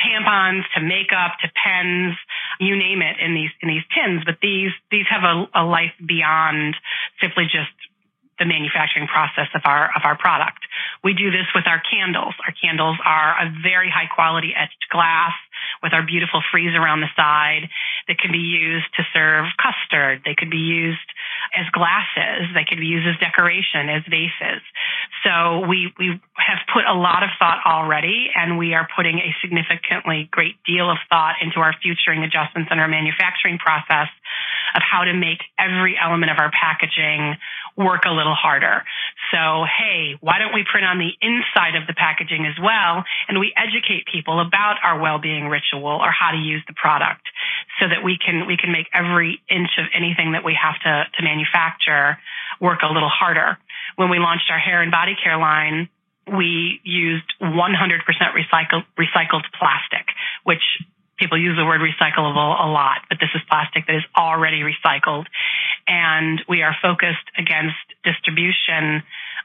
[0.03, 2.17] tampons to makeup to pens,
[2.59, 4.23] you name it in these in these tins.
[4.25, 6.75] But these these have a, a life beyond
[7.21, 7.71] simply just
[8.39, 10.59] the manufacturing process of our of our product.
[11.05, 12.35] We do this with our candles.
[12.47, 15.35] Our candles are a very high quality etched glass
[15.85, 17.69] with our beautiful frieze around the side
[18.09, 20.25] that can be used to serve custard.
[20.25, 21.05] They could be used
[21.53, 22.49] as glasses.
[22.57, 24.65] They could be used as decoration, as vases.
[25.23, 29.37] So we we have put a lot of thought already, and we are putting a
[29.45, 34.09] significantly great deal of thought into our futuring adjustments in our manufacturing process
[34.75, 37.37] of how to make every element of our packaging
[37.77, 38.85] work a little harder.
[39.31, 43.05] So, hey, why don't we print on the inside of the packaging as well?
[43.29, 47.27] And we educate people about our well-being ritual or how to use the product
[47.81, 51.05] so that we can, we can make every inch of anything that we have to,
[51.19, 52.19] to manufacture
[52.61, 53.59] work a little harder.
[53.97, 55.89] When we launched our hair and body care line,
[56.31, 60.07] we used 100% recycled, recycled plastic,
[60.45, 60.63] which
[61.19, 65.27] people use the word recyclable a lot, but this is plastic that is already recycled.
[65.87, 69.03] And we are focused against distribution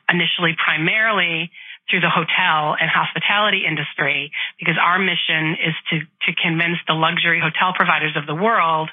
[0.09, 1.51] initially primarily
[1.89, 5.95] through the hotel and hospitality industry because our mission is to,
[6.29, 8.89] to convince the luxury hotel providers of the world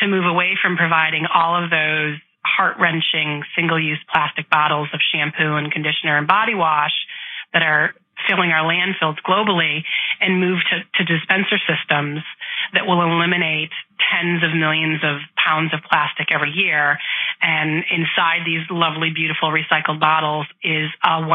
[0.00, 5.00] to move away from providing all of those heart wrenching single use plastic bottles of
[5.00, 6.92] shampoo and conditioner and body wash
[7.52, 7.94] that are
[8.28, 9.84] filling our landfills globally
[10.20, 12.20] and move to, to dispenser systems
[12.72, 13.70] that will eliminate
[14.10, 16.98] tens of millions of pounds of plastic every year.
[17.40, 21.30] And inside these lovely, beautiful recycled bottles is a 100%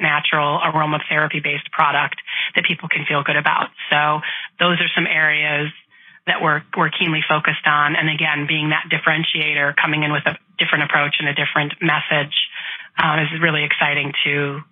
[0.00, 2.16] natural aromatherapy based product
[2.54, 3.68] that people can feel good about.
[3.90, 4.20] So
[4.58, 5.70] those are some areas
[6.26, 7.96] that we're, we're keenly focused on.
[7.96, 12.34] And again, being that differentiator, coming in with a different approach and a different message
[12.96, 14.62] uh, is really exciting to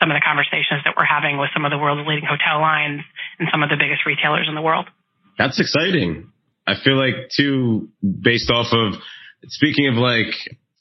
[0.00, 3.04] some of the conversations that we're having with some of the world's leading hotel lines
[3.38, 4.88] and some of the biggest retailers in the world.
[5.36, 6.32] That's exciting.
[6.66, 9.00] I feel like too, based off of
[9.48, 10.32] speaking of like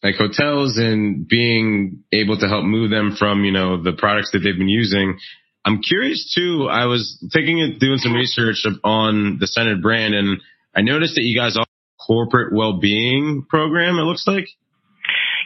[0.01, 4.39] like hotels and being able to help move them from you know the products that
[4.39, 5.20] they've been using.
[5.65, 6.67] I'm curious too.
[6.70, 10.39] I was taking it doing some research on the Scentered brand, and
[10.74, 13.95] I noticed that you guys offer a corporate well-being program.
[13.95, 14.47] It looks like.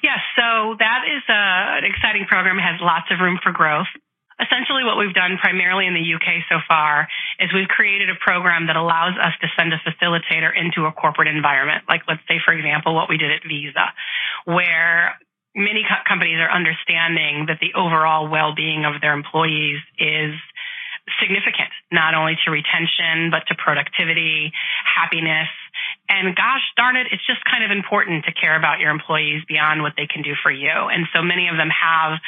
[0.04, 2.60] Yes, so that is a, an exciting program.
[2.60, 3.88] It has lots of room for growth.
[4.36, 7.08] essentially what we've done primarily in the UK so far
[7.40, 11.28] is we've created a program that allows us to send a facilitator into a corporate
[11.32, 11.86] environment.
[11.88, 13.94] Like let's say, for example, what we did at Visa,
[14.46, 15.16] where
[15.56, 20.34] many co- companies are understanding that the overall well-being of their employees is
[21.22, 24.52] significant, not only to retention, but to productivity,
[24.84, 25.48] happiness.
[26.10, 29.82] And gosh darn it, it's just kind of important to care about your employees beyond
[29.82, 30.70] what they can do for you.
[30.70, 32.20] And so many of them have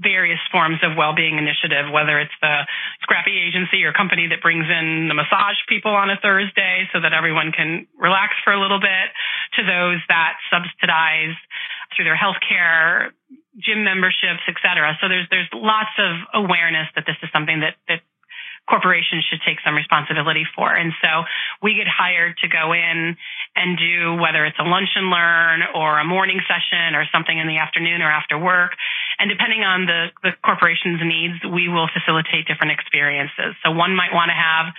[0.00, 2.64] various forms of well-being initiative, whether it's the
[3.04, 7.12] scrappy agency or company that brings in the massage people on a Thursday so that
[7.12, 9.12] everyone can relax for a little bit,
[9.60, 11.36] to those that subsidize
[11.94, 13.12] through their health care,
[13.60, 14.96] gym memberships, et cetera.
[15.00, 18.00] So there's there's lots of awareness that this is something that that
[18.68, 20.72] corporations should take some responsibility for.
[20.72, 21.28] And so
[21.62, 23.16] we get hired to go in
[23.56, 27.46] and do whether it's a lunch and learn or a morning session or something in
[27.46, 28.72] the afternoon or after work.
[29.18, 33.54] And depending on the, the corporation's needs, we will facilitate different experiences.
[33.62, 34.72] So one might want to have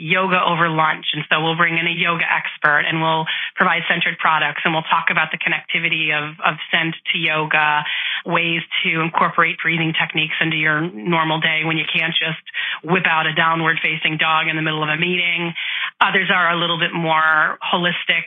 [0.00, 1.12] yoga over lunch.
[1.12, 4.88] And so we'll bring in a yoga expert and we'll provide Scentered products and we'll
[4.88, 7.84] talk about the connectivity of, of scent to yoga,
[8.24, 12.40] ways to incorporate breathing techniques into your normal day when you can't just
[12.82, 15.52] whip out a downward facing dog in the middle of a meeting.
[16.00, 18.24] Others are a little bit more holistic,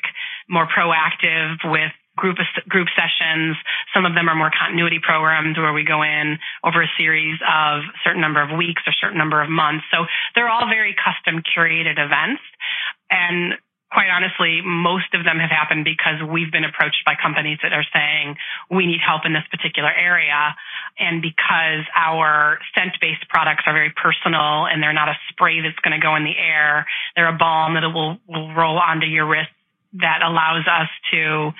[0.47, 2.38] more proactive with group
[2.70, 3.57] group sessions.
[3.93, 7.82] Some of them are more continuity programs where we go in over a series of
[7.82, 9.86] a certain number of weeks or certain number of months.
[9.91, 10.05] So
[10.36, 12.41] they're all very custom curated events.
[13.09, 13.55] And
[13.93, 17.86] quite honestly, most of them have happened because we've been approached by companies that are
[17.93, 18.36] saying
[18.70, 20.57] we need help in this particular area.
[20.97, 25.78] And because our scent based products are very personal and they're not a spray that's
[25.86, 26.86] going to go in the air,
[27.16, 29.53] they're a balm that will, will roll onto your wrist
[30.01, 31.53] that allows us to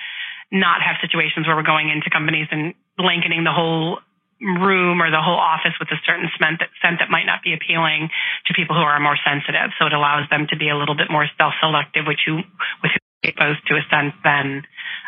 [0.54, 3.98] not have situations where we're going into companies and blanketing the whole
[4.38, 7.54] room or the whole office with a certain scent that, scent that might not be
[7.54, 8.10] appealing
[8.46, 9.74] to people who are more sensitive.
[9.78, 12.46] So it allows them to be a little bit more self-selective, which you
[12.82, 12.94] with
[13.24, 14.62] opposed to a scent than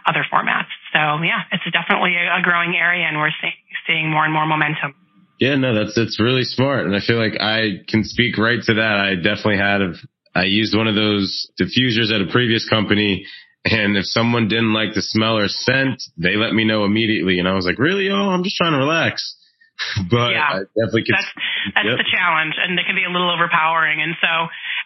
[0.08, 0.72] other formats.
[0.92, 3.52] So yeah, it's definitely a, growing area, and we're see,
[3.86, 4.94] seeing more and more momentum.
[5.38, 8.74] Yeah, no, that's it's really smart, and I feel like I can speak right to
[8.74, 8.96] that.
[8.96, 9.92] I definitely had a,
[10.34, 13.26] I used one of those diffusers at a previous company
[13.66, 17.38] and if someone didn't like the smell or scent, they let me know immediately.
[17.38, 18.08] And I was like, really?
[18.10, 19.36] Oh, I'm just trying to relax.
[20.10, 21.20] but yeah, I definitely could.
[21.20, 21.32] That's,
[21.76, 22.00] that's yep.
[22.00, 24.00] the challenge, and it can be a little overpowering.
[24.00, 24.32] And so,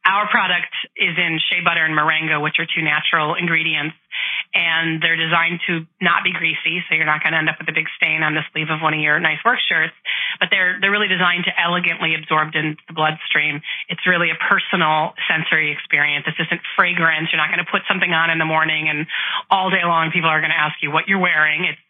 [0.03, 3.95] our product is in shea butter and moringa, which are two natural ingredients,
[4.55, 7.71] and they're designed to not be greasy, so you're not going to end up with
[7.71, 9.95] a big stain on the sleeve of one of your nice work shirts.
[10.43, 13.63] But they're they're really designed to elegantly absorb into the bloodstream.
[13.87, 16.27] It's really a personal sensory experience.
[16.27, 17.31] This isn't fragrance.
[17.31, 19.07] You're not going to put something on in the morning, and
[19.51, 21.71] all day long people are going to ask you what you're wearing.
[21.71, 21.83] It's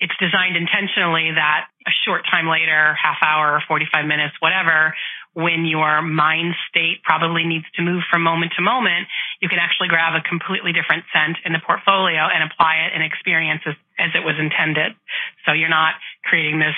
[0.00, 4.94] it's designed intentionally that a short time later, half hour, 45 minutes, whatever,
[5.36, 9.04] when your mind state probably needs to move from moment to moment,
[9.44, 13.04] you can actually grab a completely different scent in the portfolio and apply it and
[13.04, 14.96] experience as, as it was intended.
[15.44, 16.74] So you're not creating this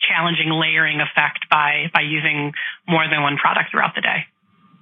[0.00, 2.56] challenging layering effect by, by using
[2.88, 4.24] more than one product throughout the day.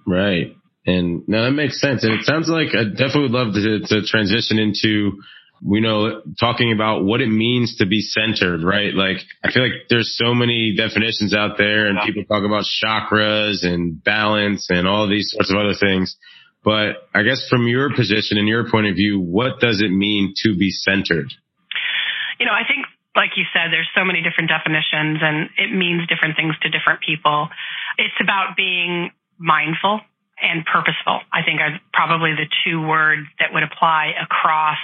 [0.07, 0.55] Right.
[0.87, 2.07] And now that makes sense.
[2.07, 5.19] And it sounds like I definitely would love to, to transition into
[5.63, 8.95] we know talking about what it means to be centered, right?
[8.95, 13.65] Like I feel like there's so many definitions out there and people talk about chakras
[13.65, 16.17] and balance and all these sorts of other things.
[16.65, 20.35] But I guess from your position and your point of view, what does it mean
[20.43, 21.33] to be centered?
[22.39, 26.07] You know, I think like you said, there's so many different definitions and it means
[26.07, 27.49] different things to different people.
[27.97, 30.01] It's about being mindful
[30.37, 31.21] and purposeful.
[31.33, 34.77] I think are probably the two words that would apply across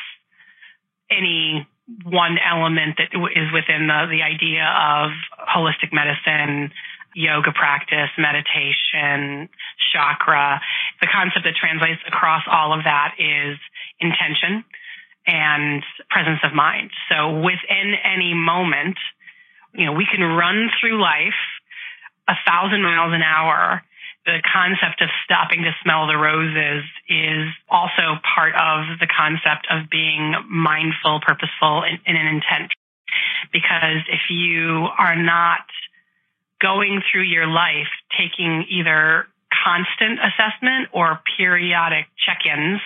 [1.12, 1.66] any
[2.04, 6.72] one element that is within the, the idea of holistic medicine,
[7.14, 9.48] yoga practice, meditation,
[9.92, 10.60] chakra.
[11.00, 13.58] The concept that translates across all of that is
[14.00, 14.64] intention
[15.26, 16.90] and presence of mind.
[17.10, 18.96] So within any moment,
[19.74, 21.38] you know, we can run through life
[22.28, 23.82] a thousand miles an hour
[24.24, 29.90] the concept of stopping to smell the roses is also part of the concept of
[29.90, 32.70] being mindful, purposeful in an intent.
[33.52, 35.66] Because if you are not
[36.60, 42.80] going through your life taking either constant assessment or periodic check-ins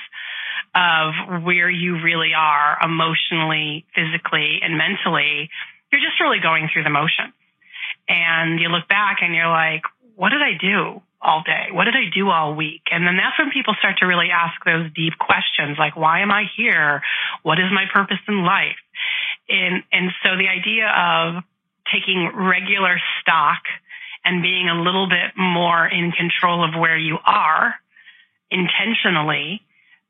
[0.74, 5.49] of where you really are emotionally, physically, and mentally,
[5.93, 7.32] you're just really going through the motion.
[8.09, 9.82] And you look back and you're like,
[10.17, 11.03] what did I do?
[11.27, 11.73] all day?
[11.73, 12.83] What did I do all week?
[12.93, 16.31] And then that's when people start to really ask those deep questions like, why am
[16.31, 17.03] I here?
[17.43, 18.79] What is my purpose in life?
[19.49, 21.43] And, and so the idea of
[21.93, 23.62] taking regular stock
[24.25, 27.75] and being a little bit more in control of where you are
[28.51, 29.62] intentionally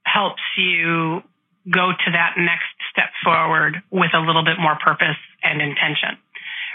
[0.02, 1.22] helps you
[1.70, 6.16] go to that next step forward with a little bit more purpose and intention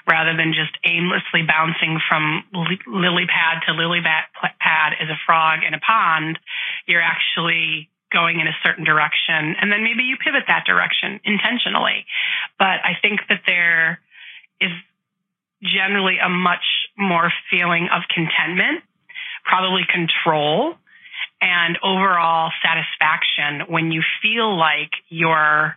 [0.07, 4.25] rather than just aimlessly bouncing from lily pad to lily pad
[4.59, 6.39] pad as a frog in a pond.
[6.87, 12.05] You're actually going in a certain direction and then maybe you pivot that direction intentionally.
[12.59, 13.99] But I think that there
[14.59, 14.71] is
[15.61, 16.65] generally a much
[16.97, 18.83] more feeling of contentment,
[19.45, 20.75] probably control
[21.41, 25.75] and overall satisfaction when you feel like you're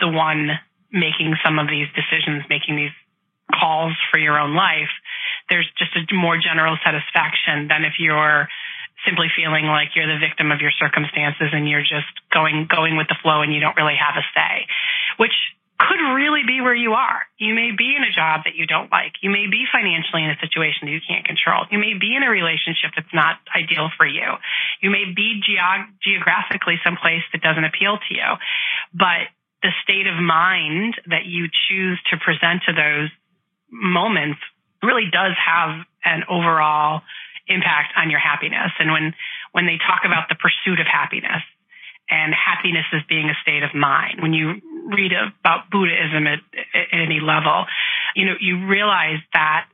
[0.00, 0.50] the one
[0.92, 2.92] making some of these decisions, making these
[3.52, 4.90] calls for your own life.
[5.48, 8.48] There's just a more general satisfaction than if you're
[9.04, 13.06] simply feeling like you're the victim of your circumstances and you're just going going with
[13.06, 14.66] the flow and you don't really have a say,
[15.16, 15.34] which
[15.78, 17.28] could really be where you are.
[17.36, 19.20] You may be in a job that you don't like.
[19.20, 21.68] You may be financially in a situation that you can't control.
[21.70, 24.40] You may be in a relationship that's not ideal for you.
[24.80, 28.28] You may be geog- geographically someplace that doesn't appeal to you.
[28.96, 29.28] But
[29.60, 33.12] the state of mind that you choose to present to those
[33.70, 34.38] moments
[34.82, 37.02] really does have an overall
[37.48, 38.72] impact on your happiness.
[38.78, 39.14] And when,
[39.52, 41.42] when they talk about the pursuit of happiness,
[42.10, 44.22] and happiness as being a state of mind.
[44.22, 46.38] When you read about Buddhism at,
[46.74, 47.66] at any level,
[48.14, 49.66] you know, you realize that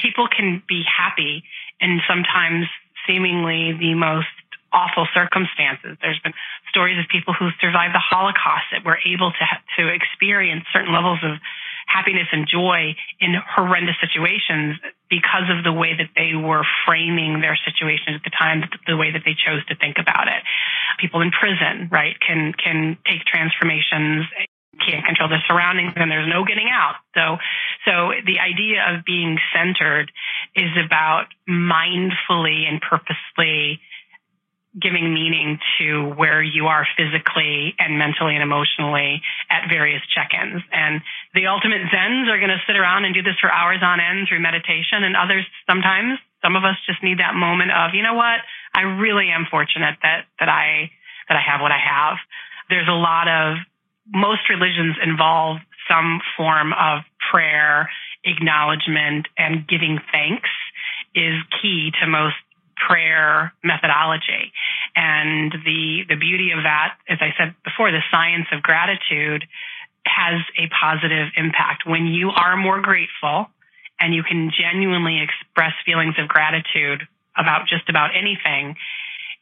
[0.00, 1.42] people can be happy
[1.80, 2.66] in sometimes
[3.06, 4.28] seemingly the most
[4.72, 5.96] awful circumstances.
[6.00, 6.34] There's been
[6.68, 9.44] stories of people who survived the Holocaust that were able to
[9.78, 11.40] to experience certain levels of
[11.90, 14.78] happiness and joy in horrendous situations
[15.10, 19.10] because of the way that they were framing their situation at the time, the way
[19.10, 20.42] that they chose to think about it.
[21.00, 24.26] People in prison, right, can can take transformations
[24.80, 26.96] can't control their surroundings and there's no getting out.
[27.14, 27.36] So,
[27.84, 27.92] so
[28.24, 30.10] the idea of being centered
[30.56, 33.80] is about mindfully and purposely
[34.78, 40.62] giving meaning to where you are physically and mentally and emotionally at various check-ins.
[40.70, 41.02] And
[41.34, 44.28] the ultimate Zens are going to sit around and do this for hours on end
[44.28, 48.14] through meditation and others sometimes some of us just need that moment of, you know
[48.14, 48.40] what?
[48.72, 50.90] I really am fortunate that, that I,
[51.28, 52.16] that I have what I have.
[52.68, 53.58] There's a lot of,
[54.12, 55.58] most religions involve
[55.88, 57.88] some form of prayer,
[58.24, 60.48] acknowledgement, and giving thanks
[61.14, 62.36] is key to most
[62.86, 64.52] prayer methodology.
[64.96, 69.44] And the, the beauty of that, as I said before, the science of gratitude
[70.06, 71.86] has a positive impact.
[71.86, 73.48] When you are more grateful
[74.00, 77.06] and you can genuinely express feelings of gratitude
[77.36, 78.76] about just about anything,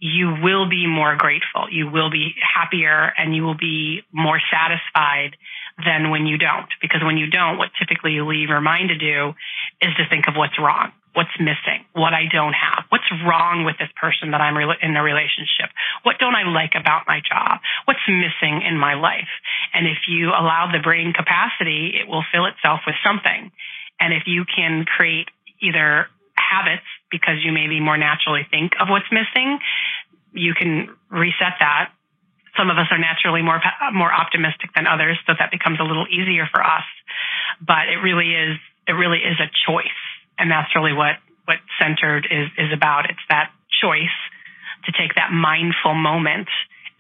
[0.01, 1.66] you will be more grateful.
[1.70, 5.36] You will be happier and you will be more satisfied
[5.84, 6.68] than when you don't.
[6.82, 9.34] Because when you don't, what typically you leave your mind to do
[9.80, 13.76] is to think of what's wrong what's missing, what I don't have, what's wrong with
[13.78, 18.03] this person that I'm in a relationship, what don't I like about my job, what's
[18.07, 19.30] missing in my life.
[19.74, 23.51] And if you allow the brain capacity, it will fill itself with something.
[23.99, 25.28] And if you can create
[25.61, 26.07] either
[26.38, 29.59] habits because you maybe more naturally think of what's missing,
[30.32, 31.90] you can reset that.
[32.57, 33.61] Some of us are naturally more
[33.92, 36.86] more optimistic than others, so that becomes a little easier for us.
[37.62, 40.03] But it really is it really is a choice
[40.38, 41.18] and that's really what,
[41.49, 43.09] what centered is, is about.
[43.09, 43.49] It's that
[43.80, 44.12] choice
[44.84, 46.49] to take that mindful moment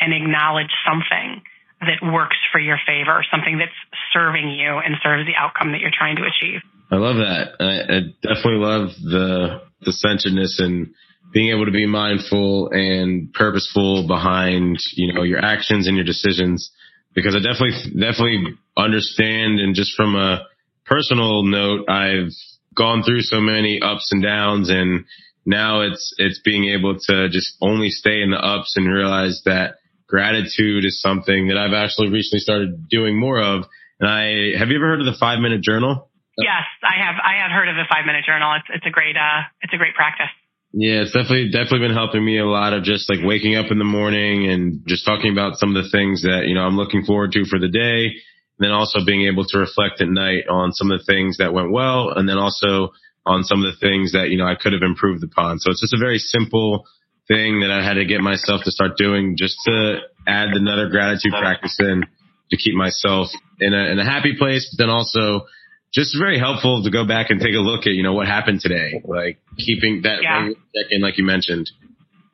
[0.00, 1.44] and acknowledge something
[1.84, 3.76] that works for your favor, something that's
[4.12, 6.64] serving you and serves the outcome that you're trying to achieve.
[6.90, 7.60] I love that.
[7.60, 10.88] I, I definitely love the the centeredness and
[11.32, 16.72] being able to be mindful and purposeful behind you know your actions and your decisions
[17.14, 20.46] because I definitely definitely understand and just from a
[20.86, 22.32] personal note I've
[22.78, 25.04] gone through so many ups and downs and
[25.48, 29.80] now it's, it's being able to just only stay in the ups and realize that
[30.06, 33.64] gratitude is something that I've actually recently started doing more of.
[33.98, 36.10] And I, have you ever heard of the five minute journal?
[36.36, 37.16] Yes, I have.
[37.16, 38.54] I have heard of the five minute journal.
[38.60, 40.30] It's, it's a great, uh, it's a great practice.
[40.72, 43.78] Yeah, it's definitely, definitely been helping me a lot of just like waking up in
[43.78, 47.04] the morning and just talking about some of the things that, you know, I'm looking
[47.04, 48.20] forward to for the day
[48.58, 51.70] then also being able to reflect at night on some of the things that went
[51.70, 52.92] well and then also
[53.24, 55.58] on some of the things that, you know, I could have improved upon.
[55.58, 56.86] So it's just a very simple
[57.28, 61.32] thing that I had to get myself to start doing just to add another gratitude
[61.38, 62.04] practice in
[62.50, 63.28] to keep myself
[63.60, 65.46] in a, in a happy place, but then also
[65.92, 68.60] just very helpful to go back and take a look at, you know, what happened
[68.60, 70.48] today, like keeping that yeah.
[70.48, 71.70] check in, like you mentioned.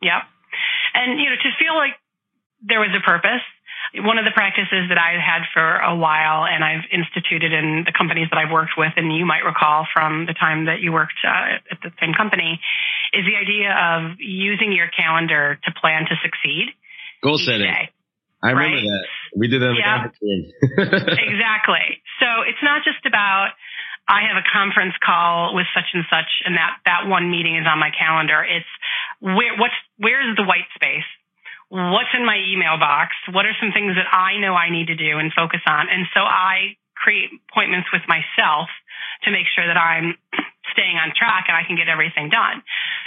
[0.01, 0.23] Yep.
[0.95, 1.99] And, you know, to feel like
[2.63, 3.43] there was a purpose
[4.03, 7.93] one of the practices that I've had for a while and I've instituted in the
[7.95, 11.19] companies that I've worked with, and you might recall from the time that you worked
[11.23, 12.59] uh, at the same company,
[13.15, 16.75] is the idea of using your calendar to plan to succeed.
[17.23, 17.71] Goal setting.
[17.71, 17.95] Day,
[18.43, 18.83] I remember right?
[18.83, 19.05] that.
[19.39, 20.11] We did that in yeah.
[20.11, 22.03] the exactly.
[22.19, 23.55] So it's not just about
[24.07, 27.65] I have a conference call with such and such, and that that one meeting is
[27.65, 28.45] on my calendar.
[28.45, 28.69] It's
[29.21, 31.09] where what's where's the white space?
[31.69, 33.15] What's in my email box?
[33.31, 35.89] What are some things that I know I need to do and focus on?
[35.89, 38.69] And so I create appointments with myself
[39.25, 40.17] to make sure that I'm
[40.73, 42.63] staying on track and I can get everything done,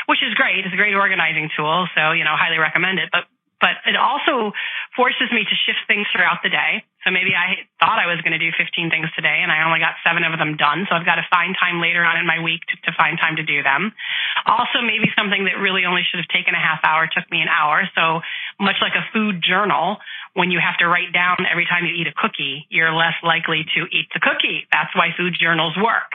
[0.08, 0.66] which is great.
[0.66, 1.88] It's a great organizing tool.
[1.95, 3.10] So, you know, highly recommend it.
[3.12, 3.26] But
[3.60, 4.53] but it also
[4.93, 6.86] forces me to shift things throughout the day.
[7.01, 9.82] So maybe I thought I was going to do 15 things today and I only
[9.82, 10.86] got seven of them done.
[10.86, 13.41] So I've got to find time later on in my week to, to find time
[13.41, 13.97] to do them.
[14.45, 17.49] Also, maybe something that really only should have taken a half hour took me an
[17.49, 17.89] hour.
[17.97, 18.22] So
[18.60, 19.97] much like a food journal,
[20.34, 23.66] when you have to write down every time you eat a cookie, you're less likely
[23.76, 24.68] to eat the cookie.
[24.72, 26.14] That's why food journals work.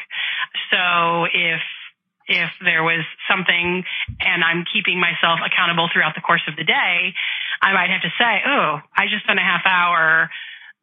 [0.71, 1.61] So if
[2.29, 3.83] if there was something
[4.21, 7.15] and I'm keeping myself accountable throughout the course of the day,
[7.61, 10.31] I might have to say, oh, I just spent a half hour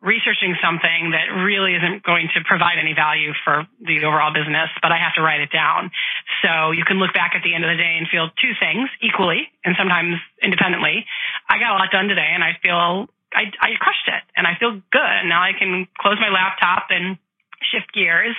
[0.01, 4.91] researching something that really isn't going to provide any value for the overall business, but
[4.95, 5.91] I have to write it down.
[6.39, 8.87] So you can look back at the end of the day and feel two things
[9.03, 11.03] equally and sometimes independently.
[11.51, 14.55] I got a lot done today and I feel I, I crushed it and I
[14.55, 15.15] feel good.
[15.19, 17.19] And now I can close my laptop and
[17.59, 18.35] shift gears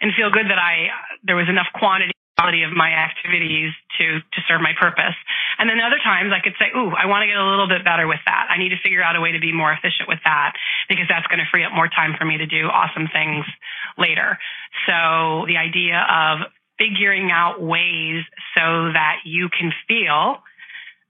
[0.00, 0.88] and feel good that I,
[1.22, 5.14] there was enough quantity quality of my activities to to serve my purpose.
[5.58, 7.84] And then other times I could say, "Ooh, I want to get a little bit
[7.84, 8.48] better with that.
[8.50, 10.56] I need to figure out a way to be more efficient with that
[10.88, 13.44] because that's going to free up more time for me to do awesome things
[13.96, 14.38] later."
[14.86, 18.24] So the idea of figuring out ways
[18.56, 20.42] so that you can feel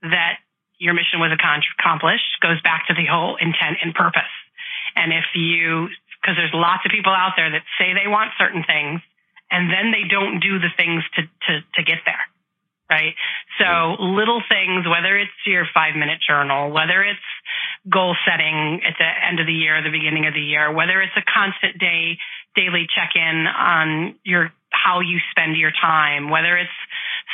[0.03, 0.39] that
[0.79, 4.35] your mission was accomplished goes back to the whole intent and purpose.
[4.97, 5.89] And if you
[6.21, 9.01] because there's lots of people out there that say they want certain things
[9.53, 12.25] and then they don't do the things to, to, to get there.
[12.91, 13.17] Right.
[13.57, 17.25] So little things, whether it's your five minute journal, whether it's
[17.89, 21.17] goal setting at the end of the year, the beginning of the year, whether it's
[21.17, 22.21] a constant day,
[22.53, 26.77] daily check in on your, how you spend your time, whether it's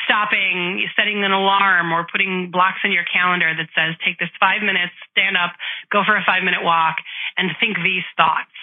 [0.07, 4.62] stopping, setting an alarm or putting blocks in your calendar that says, take this five
[4.62, 5.59] minutes, stand up,
[5.91, 7.03] go for a five minute walk
[7.35, 8.55] and think these thoughts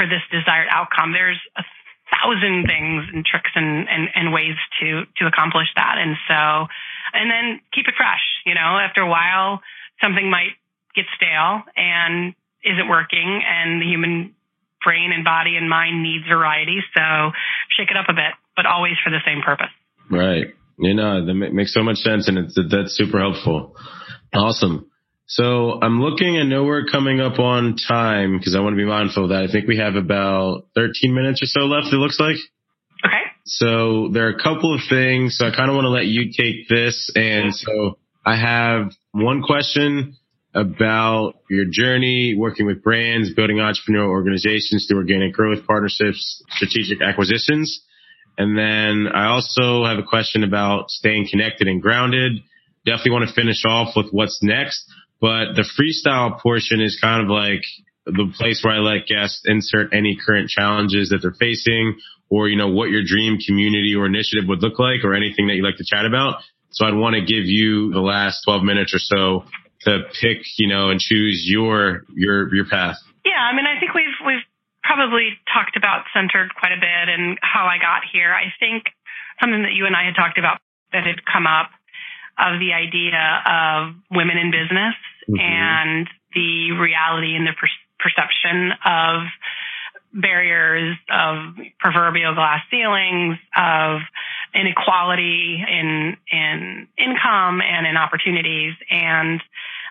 [0.00, 1.12] for this desired outcome.
[1.12, 1.64] There's a
[2.12, 5.96] thousand things and tricks and, and, and ways to, to accomplish that.
[5.98, 6.68] And so,
[7.16, 9.60] and then keep it fresh, you know, after a while,
[10.00, 10.60] something might
[10.94, 12.34] get stale and
[12.64, 14.34] isn't working and the human
[14.84, 16.80] brain and body and mind needs variety.
[16.94, 17.32] So
[17.76, 19.72] shake it up a bit, but always for the same purpose.
[20.10, 20.52] Right.
[20.78, 23.76] You know, that makes so much sense and it's, that's super helpful.
[24.34, 24.90] Awesome.
[25.26, 26.36] So I'm looking.
[26.36, 29.44] I know we're coming up on time because I want to be mindful of that.
[29.48, 31.92] I think we have about 13 minutes or so left.
[31.92, 32.36] It looks like.
[33.04, 33.22] Okay.
[33.44, 35.38] So there are a couple of things.
[35.38, 37.10] So I kind of want to let you take this.
[37.14, 40.16] And so I have one question
[40.54, 47.82] about your journey working with brands, building entrepreneurial organizations through organic growth, partnerships, strategic acquisitions.
[48.36, 52.42] And then I also have a question about staying connected and grounded.
[52.84, 54.84] Definitely want to finish off with what's next.
[55.22, 57.62] But the freestyle portion is kind of like
[58.04, 61.94] the place where I let guests insert any current challenges that they're facing
[62.28, 65.54] or, you know, what your dream community or initiative would look like or anything that
[65.54, 66.42] you'd like to chat about.
[66.74, 69.44] So I'd want to give you the last 12 minutes or so
[69.86, 72.98] to pick, you know, and choose your, your, your path.
[73.24, 73.38] Yeah.
[73.38, 74.42] I mean, I think we've, we've
[74.82, 78.34] probably talked about centered quite a bit and how I got here.
[78.34, 78.90] I think
[79.38, 80.58] something that you and I had talked about
[80.90, 81.70] that had come up
[82.40, 84.98] of the idea of women in business
[85.28, 85.38] mm-hmm.
[85.38, 87.68] and the reality and the per-
[87.98, 89.22] perception of
[90.14, 94.00] barriers of proverbial glass ceilings of
[94.54, 99.40] inequality in in income and in opportunities and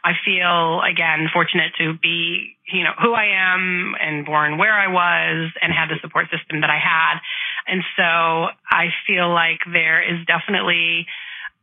[0.04, 4.88] I feel again fortunate to be you know who I am and born where I
[4.88, 7.18] was and had the support system that I had
[7.68, 11.08] and so I feel like there is definitely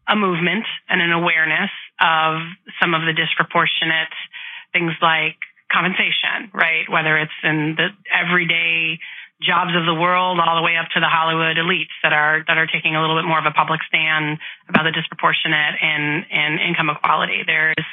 [0.09, 2.41] a movement and an awareness of
[2.81, 4.13] some of the disproportionate
[4.73, 5.37] things like
[5.71, 6.89] compensation, right?
[6.89, 8.99] Whether it's in the everyday
[9.41, 12.59] jobs of the world all the way up to the Hollywood elites that are that
[12.59, 14.39] are taking a little bit more of a public stand
[14.69, 17.47] about the disproportionate in in income equality.
[17.47, 17.87] There's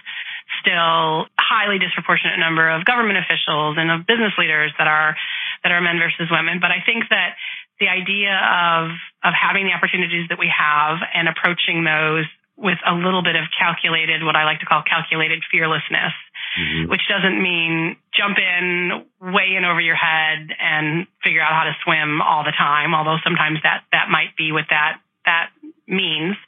[0.61, 5.15] still highly disproportionate number of government officials and of business leaders that are
[5.61, 6.57] that are men versus women.
[6.57, 7.37] But I think that
[7.79, 8.91] the idea of
[9.23, 12.25] of having the opportunities that we have and approaching those
[12.57, 16.15] with a little bit of calculated, what I like to call calculated fearlessness,
[16.55, 16.89] mm-hmm.
[16.89, 21.75] which doesn't mean jump in way in over your head and figure out how to
[21.83, 25.51] swim all the time, although sometimes that, that might be what that, that
[25.87, 26.39] means.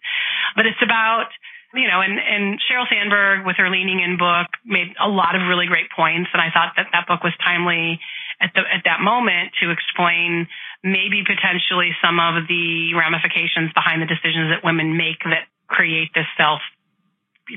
[0.55, 1.27] But it's about,
[1.75, 5.43] you know, and, and Sheryl Sandberg with her Leaning In book made a lot of
[5.43, 6.29] really great points.
[6.31, 7.99] And I thought that that book was timely
[8.39, 10.47] at the, at that moment to explain
[10.83, 16.27] maybe potentially some of the ramifications behind the decisions that women make that create this
[16.37, 16.61] self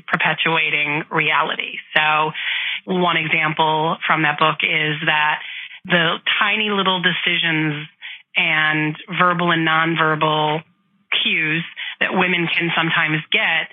[0.07, 1.77] perpetuating reality.
[1.95, 2.31] So
[2.85, 5.41] one example from that book is that
[5.85, 7.87] the tiny little decisions
[8.35, 10.63] and verbal and nonverbal
[11.23, 11.63] cues
[11.99, 13.67] that women can sometimes get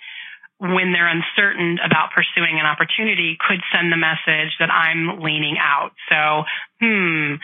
[0.58, 5.92] when they're uncertain about pursuing an opportunity could send the message that I'm leaning out.
[6.10, 6.42] So,
[6.80, 7.34] hmm,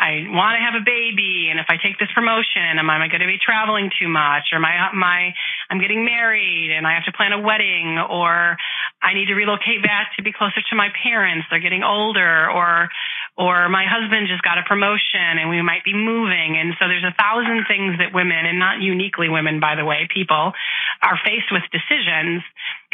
[0.00, 3.20] I want to have a baby, and if I take this promotion, am I going
[3.20, 4.48] to be traveling too much?
[4.48, 5.36] Or my my
[5.68, 8.56] I'm getting married, and I have to plan a wedding, or
[9.04, 11.52] I need to relocate back to be closer to my parents.
[11.52, 12.88] They're getting older, or
[13.36, 16.56] or my husband just got a promotion, and we might be moving.
[16.56, 20.08] And so there's a thousand things that women, and not uniquely women, by the way,
[20.08, 20.56] people
[21.04, 22.40] are faced with decisions,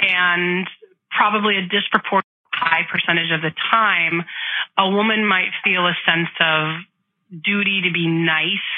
[0.02, 0.66] and
[1.14, 4.24] probably a disproportionate high percentage of the time,
[4.78, 6.82] a woman might feel a sense of
[7.30, 8.70] duty to be nice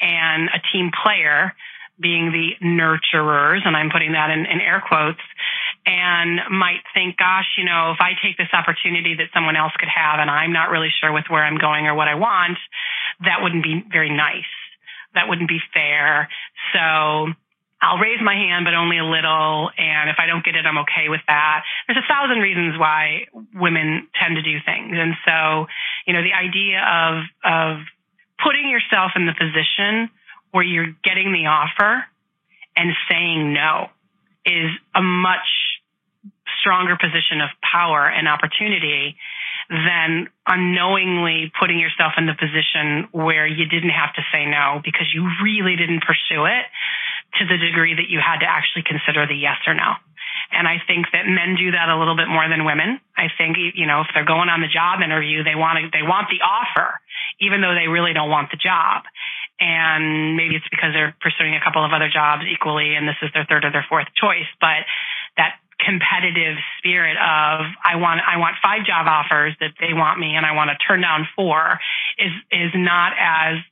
[0.00, 1.54] and a team player
[2.00, 5.18] being the nurturers, and I'm putting that in, in, air quotes,
[5.84, 9.88] and might think, gosh, you know, if I take this opportunity that someone else could
[9.90, 12.58] have and I'm not really sure with where I'm going or what I want,
[13.24, 14.52] that wouldn't be very nice.
[15.14, 16.28] That wouldn't be fair.
[16.72, 17.34] So
[17.80, 19.70] I'll raise my hand, but only a little.
[19.78, 21.62] And if I don't get it, I'm okay with that.
[21.86, 24.98] There's a thousand reasons why women tend to do things.
[24.98, 25.66] And so,
[26.06, 27.86] you know, the idea of, of
[28.42, 30.10] putting yourself in the position
[30.50, 32.02] where you're getting the offer
[32.74, 33.90] and saying no
[34.44, 35.46] is a much
[36.60, 39.16] stronger position of power and opportunity
[39.70, 45.06] than unknowingly putting yourself in the position where you didn't have to say no because
[45.12, 46.64] you really didn't pursue it
[47.36, 50.00] to the degree that you had to actually consider the yes or no.
[50.50, 53.00] And I think that men do that a little bit more than women.
[53.12, 56.00] I think, you know, if they're going on the job interview, they want to, they
[56.00, 56.96] want the offer,
[57.40, 59.04] even though they really don't want the job.
[59.60, 63.28] And maybe it's because they're pursuing a couple of other jobs equally and this is
[63.34, 64.48] their third or their fourth choice.
[64.56, 64.88] But
[65.36, 70.34] that competitive spirit of I want I want five job offers that they want me
[70.34, 71.78] and I want to turn down four
[72.18, 73.62] is is not as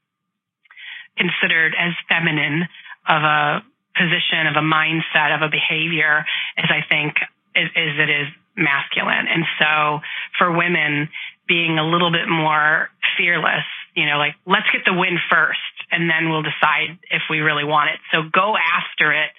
[1.19, 2.69] considered as feminine
[3.09, 3.63] of a
[3.97, 6.25] position, of a mindset, of a behavior
[6.57, 7.17] as I think
[7.57, 9.27] as, as it is masculine.
[9.29, 10.01] And so
[10.39, 11.09] for women,
[11.49, 16.11] being a little bit more fearless, you know, like let's get the win first and
[16.11, 18.01] then we'll decide if we really want it.
[18.13, 19.31] So go after it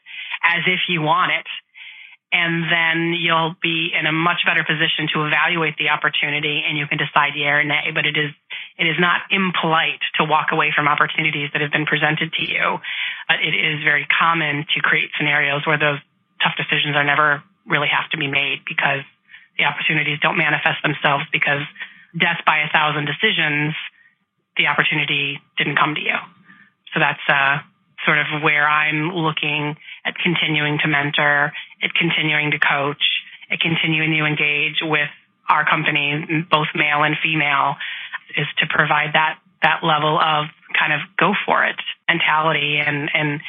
[0.43, 1.45] as if you want it
[2.31, 6.83] and then you'll be in a much better position to evaluate the opportunity and you
[6.87, 7.95] can decide yeah or nay.
[7.95, 8.35] But it is
[8.77, 12.79] it is not impolite to walk away from opportunities that have been presented to you.
[13.31, 15.99] But it is very common to create scenarios where those
[16.43, 19.07] tough decisions are never really have to be made because
[19.57, 21.63] the opportunities don't manifest themselves because
[22.11, 23.73] death by a thousand decisions,
[24.59, 26.17] the opportunity didn't come to you.
[26.91, 27.63] So that's uh
[28.07, 31.51] sort of where I'm looking at continuing to mentor,
[31.83, 33.03] at continuing to coach,
[33.51, 35.11] at continuing to engage with
[35.49, 37.75] our company, both male and female,
[38.39, 41.75] is to provide that that level of kind of go for it
[42.07, 43.41] mentality and and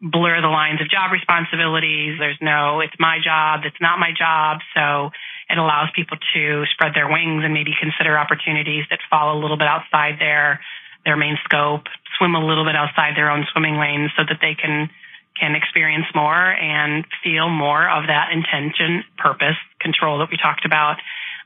[0.00, 2.18] blur the lines of job responsibilities.
[2.18, 4.58] There's no it's my job, it's not my job.
[4.74, 5.10] So
[5.48, 9.56] it allows people to spread their wings and maybe consider opportunities that fall a little
[9.56, 10.60] bit outside their
[11.04, 11.84] their main scope,
[12.18, 14.90] swim a little bit outside their own swimming lane so that they can
[15.38, 20.96] can experience more and feel more of that intention, purpose, control that we talked about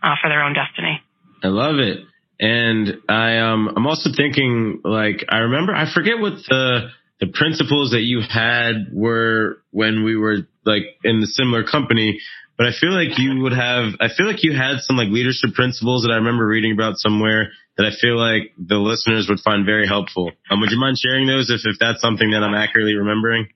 [0.02, 1.00] uh, for their own destiny.
[1.42, 2.04] I love it.
[2.40, 6.90] And I um I'm also thinking like I remember I forget what the
[7.20, 12.20] the principles that you had were when we were like in the similar company,
[12.56, 15.54] but I feel like you would have I feel like you had some like leadership
[15.54, 19.64] principles that I remember reading about somewhere that I feel like the listeners would find
[19.64, 20.32] very helpful.
[20.50, 23.48] Um, would you mind sharing those if, if that's something that I'm accurately remembering?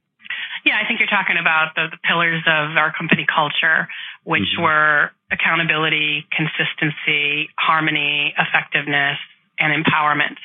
[0.65, 3.91] Yeah, I think you're talking about the, the pillars of our company culture,
[4.23, 4.63] which mm-hmm.
[4.63, 9.19] were accountability, consistency, harmony, effectiveness,
[9.59, 10.39] and empowerment.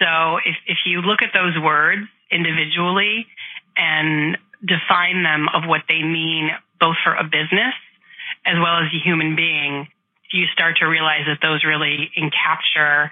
[0.00, 3.28] So if, if you look at those words individually
[3.76, 6.50] and define them of what they mean
[6.80, 7.76] both for a business
[8.48, 9.88] as well as a human being,
[10.32, 13.10] you start to realize that those really encapture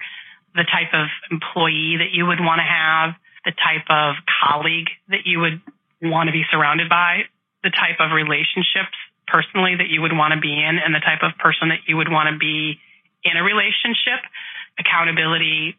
[0.55, 3.15] the type of employee that you would want to have,
[3.45, 5.61] the type of colleague that you would
[6.01, 7.23] want to be surrounded by,
[7.63, 8.95] the type of relationships
[9.27, 11.95] personally that you would want to be in and the type of person that you
[11.97, 12.79] would want to be
[13.23, 14.25] in a relationship.
[14.79, 15.75] Accountability,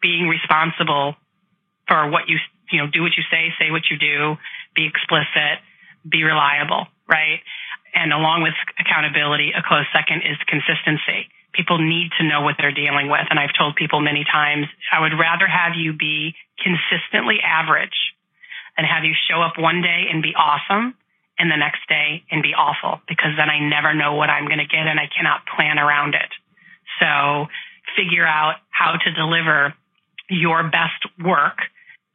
[0.00, 1.16] being responsible
[1.88, 2.38] for what you,
[2.70, 4.36] you know, do what you say, say what you do,
[4.74, 5.60] be explicit,
[6.08, 7.40] be reliable, right?
[7.94, 11.30] And along with accountability, a close second is consistency.
[11.54, 13.26] People need to know what they're dealing with.
[13.30, 17.94] And I've told people many times, I would rather have you be consistently average
[18.76, 20.98] and have you show up one day and be awesome
[21.38, 24.62] and the next day and be awful because then I never know what I'm going
[24.62, 26.30] to get and I cannot plan around it.
[26.98, 27.46] So
[27.94, 29.74] figure out how to deliver
[30.30, 31.58] your best work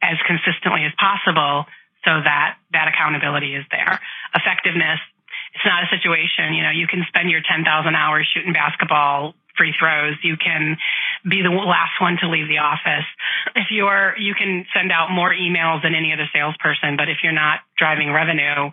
[0.02, 1.66] as consistently as possible
[2.04, 4.00] so that that accountability is there.
[4.34, 5.00] Effectiveness,
[5.54, 9.74] it's not a situation, you know, you can spend your 10,000 hours shooting basketball free
[9.76, 10.16] throws.
[10.22, 10.78] You can
[11.28, 13.04] be the last one to leave the office.
[13.54, 17.36] If you're, you can send out more emails than any other salesperson, but if you're
[17.36, 18.70] not driving revenue,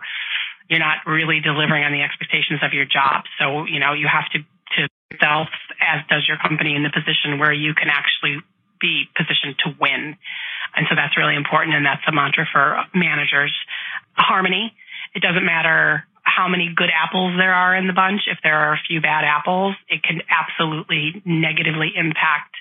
[0.70, 3.26] you're not really delivering on the expectations of your job.
[3.40, 4.82] So, you know, you have to, to
[5.20, 5.50] self,
[5.82, 8.40] as does your company in the position where you can actually
[8.80, 10.16] be positioned to win.
[10.76, 11.76] And so that's really important.
[11.76, 13.52] And that's a mantra for managers.
[14.14, 14.74] Harmony.
[15.16, 16.06] It doesn't matter
[16.38, 18.30] how many good apples there are in the bunch.
[18.30, 22.54] If there are a few bad apples, it can absolutely negatively impact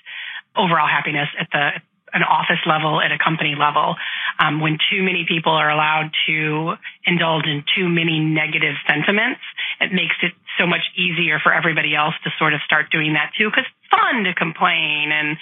[0.57, 1.77] overall happiness at the
[2.13, 3.93] an office level at a company level.
[4.39, 6.73] Um, when too many people are allowed to
[7.05, 9.43] indulge in too many negative sentiments,
[9.81, 13.35] it makes it so much easier for everybody else to sort of start doing that
[13.37, 15.37] too, because fun to complain and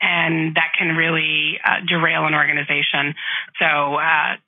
[0.00, 3.12] and that can really uh, derail an organization.
[3.60, 4.00] So.
[4.00, 4.40] Uh,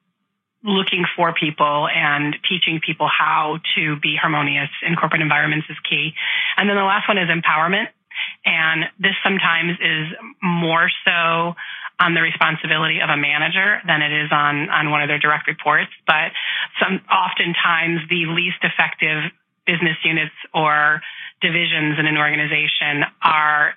[0.66, 6.12] looking for people and teaching people how to be harmonious in corporate environments is key.
[6.56, 7.88] And then the last one is empowerment.
[8.44, 10.06] And this sometimes is
[10.42, 11.54] more so
[11.98, 15.46] on the responsibility of a manager than it is on, on one of their direct
[15.46, 15.90] reports.
[16.06, 16.34] But
[16.82, 19.32] some, oftentimes the least effective
[19.66, 21.00] business units or
[21.40, 23.74] divisions in an organization are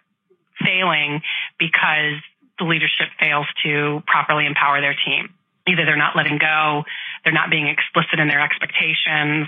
[0.59, 1.21] failing
[1.57, 2.19] because
[2.57, 5.29] the leadership fails to properly empower their team.
[5.69, 6.83] Either they're not letting go,
[7.23, 9.47] they're not being explicit in their expectations,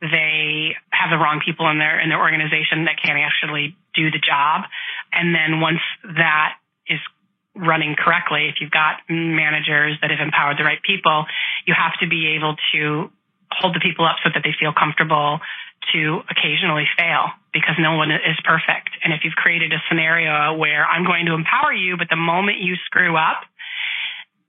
[0.00, 4.22] they have the wrong people in their in their organization that can't actually do the
[4.22, 4.64] job.
[5.12, 6.54] And then once that
[6.86, 7.00] is
[7.58, 11.26] running correctly, if you've got managers that have empowered the right people,
[11.66, 13.10] you have to be able to
[13.50, 15.40] hold the people up so that they feel comfortable
[15.92, 18.90] to occasionally fail because no one is perfect.
[19.02, 22.58] And if you've created a scenario where I'm going to empower you, but the moment
[22.60, 23.42] you screw up,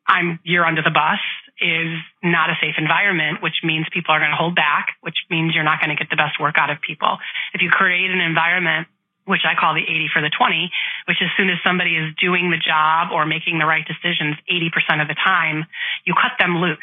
[0.09, 1.21] I'm you're under the bus
[1.61, 1.93] is
[2.23, 5.67] not a safe environment, which means people are going to hold back, which means you're
[5.67, 7.19] not going to get the best work out of people.
[7.53, 8.87] If you create an environment
[9.29, 10.71] which I call the 80 for the 20,
[11.05, 15.05] which as soon as somebody is doing the job or making the right decisions 80%
[15.05, 15.69] of the time,
[16.01, 16.81] you cut them loose,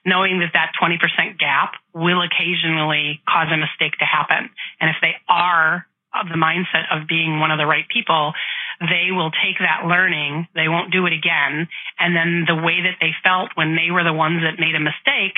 [0.00, 0.96] knowing that that 20%
[1.36, 4.48] gap will occasionally cause a mistake to happen.
[4.80, 5.84] And if they are
[6.16, 8.32] of the mindset of being one of the right people,
[8.80, 11.68] they will take that learning, they won't do it again,
[11.98, 14.80] and then the way that they felt when they were the ones that made a
[14.80, 15.36] mistake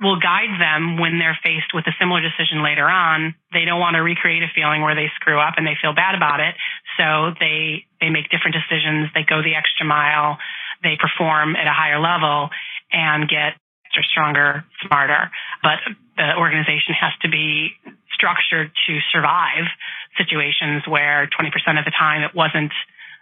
[0.00, 3.34] will guide them when they're faced with a similar decision later on.
[3.52, 6.16] They don't want to recreate a feeling where they screw up and they feel bad
[6.16, 6.56] about it.
[6.96, 9.12] So they, they make different decisions.
[9.12, 10.40] They go the extra mile.
[10.82, 12.48] They perform at a higher level
[12.90, 15.30] and get extra stronger, smarter.
[15.62, 15.84] But
[16.16, 17.76] the organization has to be
[18.16, 19.68] structured to survive
[20.16, 22.72] situations where 20% of the time it wasn't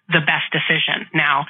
[0.08, 1.08] the best decision.
[1.12, 1.46] Now,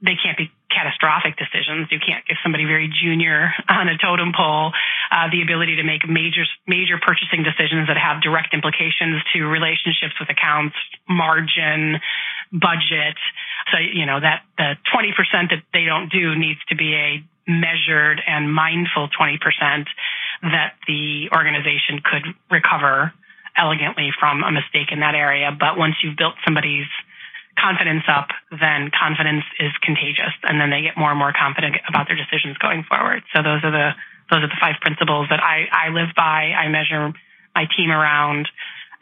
[0.00, 1.88] they can't be catastrophic decisions.
[1.90, 4.72] You can't give somebody very junior on a totem pole
[5.10, 10.14] uh, the ability to make major major purchasing decisions that have direct implications to relationships
[10.20, 10.76] with accounts,
[11.08, 11.98] margin,
[12.52, 13.16] budget.
[13.72, 18.20] So you know that the 20% that they don't do needs to be a measured
[18.26, 19.40] and mindful 20%
[20.42, 23.12] that the organization could recover
[23.58, 25.50] elegantly from a mistake in that area.
[25.50, 26.86] But once you've built somebody's
[27.58, 32.06] confidence up, then confidence is contagious, and then they get more and more confident about
[32.06, 33.26] their decisions going forward.
[33.34, 33.90] So those are the
[34.30, 36.52] those are the five principles that I, I live by.
[36.52, 37.12] I measure
[37.54, 38.46] my team around,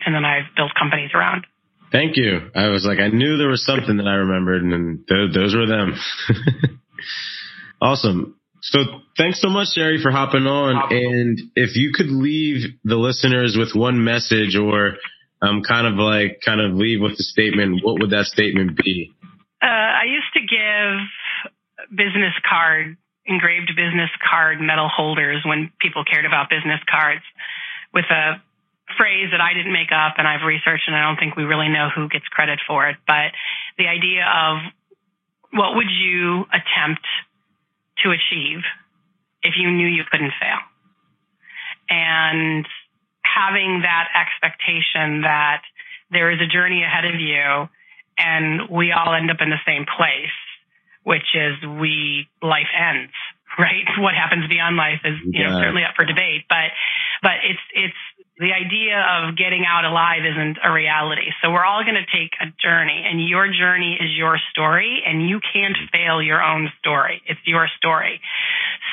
[0.04, 1.46] and then I've built companies around.
[1.92, 2.50] Thank you.
[2.54, 5.66] I was like, I knew there was something that I remembered, and th- those were
[5.66, 5.94] them.
[7.82, 8.35] awesome.
[8.72, 8.80] So
[9.16, 10.92] thanks so much, Sherry, for hopping on.
[10.92, 14.98] And if you could leave the listeners with one message or
[15.40, 19.12] um, kind of like kind of leave with a statement, what would that statement be?
[19.62, 26.26] Uh, I used to give business card, engraved business card metal holders when people cared
[26.26, 27.22] about business cards
[27.94, 28.42] with a
[28.98, 31.68] phrase that I didn't make up and I've researched and I don't think we really
[31.68, 32.96] know who gets credit for it.
[33.06, 33.30] But
[33.78, 34.58] the idea of
[35.54, 37.06] what would you attempt
[38.04, 38.62] to achieve
[39.42, 40.60] if you knew you couldn't fail?
[41.88, 42.66] And
[43.22, 45.62] having that expectation that
[46.10, 47.68] there is a journey ahead of you
[48.18, 50.34] and we all end up in the same place,
[51.04, 53.12] which is we life ends,
[53.58, 53.84] right?
[53.98, 56.72] What happens beyond life is you know certainly up for debate, but
[57.22, 58.02] but it's it's
[58.38, 61.32] the idea of getting out alive isn't a reality.
[61.40, 65.24] So we're all going to take a journey and your journey is your story and
[65.24, 67.22] you can't fail your own story.
[67.24, 68.20] It's your story.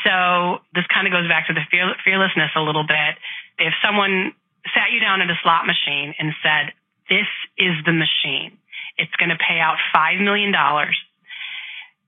[0.08, 3.20] So this kind of goes back to the fearlessness a little bit.
[3.60, 4.32] If someone
[4.72, 6.72] sat you down at a slot machine and said,
[7.12, 7.28] this
[7.60, 8.56] is the machine.
[8.96, 10.56] It's going to pay out $5 million.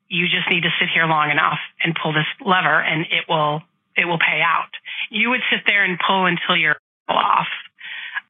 [0.07, 3.59] You just need to sit here long enough and pull this lever and it will,
[3.97, 4.71] it will pay out.
[5.11, 7.47] You would sit there and pull until you're off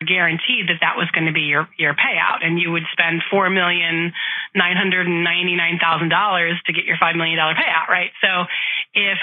[0.03, 3.49] guaranteed that that was going to be your your payout and you would spend four
[3.49, 4.11] million
[4.53, 8.11] nine hundred and ninety nine thousand dollars to get your five million dollar payout right?
[8.21, 8.45] So
[8.93, 9.19] if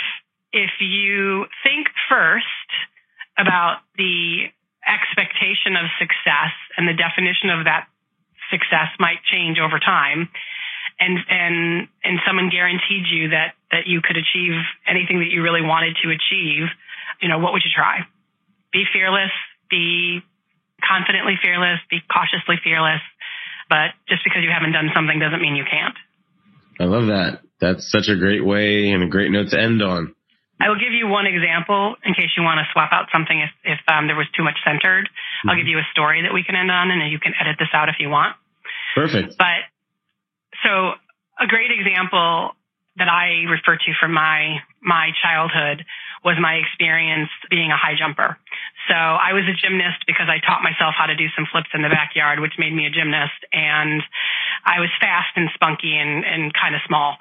[0.53, 2.69] if you think first
[3.39, 4.49] about the
[4.87, 7.87] expectation of success and the definition of that
[8.51, 10.29] success might change over time
[11.01, 15.63] and and and someone guaranteed you that that you could achieve anything that you really
[15.63, 16.69] wanted to achieve
[17.21, 18.01] you know what would you try
[18.73, 19.33] be fearless,
[19.71, 20.21] be
[20.83, 23.01] confidently fearless, be cautiously fearless.
[23.69, 25.97] But just because you haven't done something doesn't mean you can't.
[26.81, 27.41] I love that.
[27.61, 30.15] That's such a great way and a great note to end on.
[30.61, 33.51] I will give you one example in case you want to swap out something if,
[33.65, 35.07] if um, there was too much Scentered.
[35.07, 35.51] Mm-hmm.
[35.51, 37.71] I'll give you a story that we can end on and you can edit this
[37.75, 38.37] out if you want.
[38.95, 39.35] Perfect.
[39.39, 39.67] But
[40.63, 40.95] so
[41.41, 42.55] a great example
[42.97, 45.85] that I refer to from my my childhood
[46.25, 48.39] was my experience being a high jumper.
[48.87, 51.83] So I was a gymnast because I taught myself how to do some flips in
[51.83, 53.39] the backyard, which made me a gymnast.
[53.53, 54.03] And
[54.65, 57.19] I was fast and spunky and, and kind of small.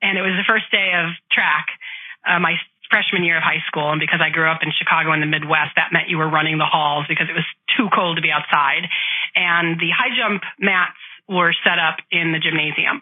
[0.00, 1.72] And it was the first day of track,
[2.28, 2.60] uh, my
[2.92, 3.88] freshman year of high school.
[3.88, 6.60] And because I grew up in Chicago in the Midwest, that meant you were running
[6.60, 8.84] the halls because it was too cold to be outside.
[9.34, 13.00] And the high jump mats were set up in the gymnasium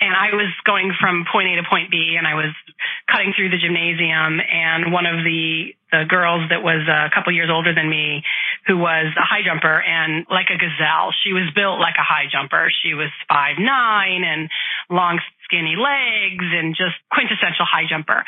[0.00, 2.52] and I was going from point A to point B, and I was
[3.10, 7.50] cutting through the gymnasium, and one of the the girls that was a couple years
[7.52, 8.26] older than me,
[8.66, 12.26] who was a high jumper and like a gazelle, she was built like a high
[12.26, 12.66] jumper.
[12.82, 14.50] She was five nine and
[14.90, 18.24] long skinny legs and just quintessential high jumper.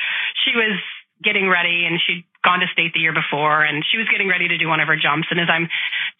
[0.46, 0.78] She was
[1.22, 4.46] getting ready and she'd gone to state the year before and she was getting ready
[4.46, 5.26] to do one of her jumps.
[5.32, 5.66] And as I'm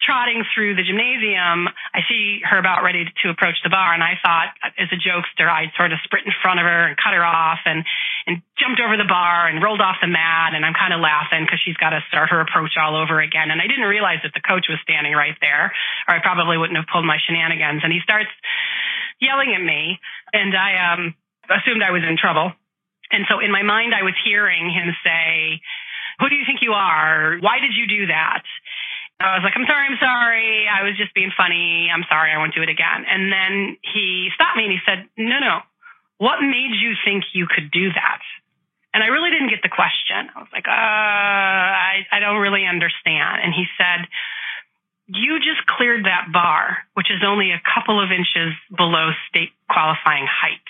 [0.03, 3.93] trotting through the gymnasium, I see her about ready to approach the bar.
[3.93, 6.97] And I thought, as a jokester, I'd sort of sprint in front of her and
[6.97, 7.85] cut her off and,
[8.25, 10.51] and jumped over the bar and rolled off the mat.
[10.57, 13.53] And I'm kind of laughing because she's got to start her approach all over again.
[13.53, 15.71] And I didn't realize that the coach was standing right there
[16.09, 17.85] or I probably wouldn't have pulled my shenanigans.
[17.85, 18.33] And he starts
[19.21, 20.01] yelling at me
[20.33, 21.15] and I, um,
[21.47, 22.51] assumed I was in trouble.
[23.11, 25.61] And so in my mind, I was hearing him say,
[26.19, 27.37] who do you think you are?
[27.39, 28.43] Why did you do that?
[29.19, 30.67] I was like, I'm sorry, I'm sorry.
[30.69, 31.89] I was just being funny.
[31.89, 32.31] I'm sorry.
[32.31, 33.05] I won't do it again.
[33.09, 35.65] And then he stopped me and he said, no, no.
[36.17, 38.21] What made you think you could do that?
[38.93, 40.29] And I really didn't get the question.
[40.33, 43.41] I was like, uh, I, I don't really understand.
[43.45, 44.09] And he said,
[45.07, 50.25] you just cleared that bar, which is only a couple of inches below state qualifying
[50.25, 50.65] height.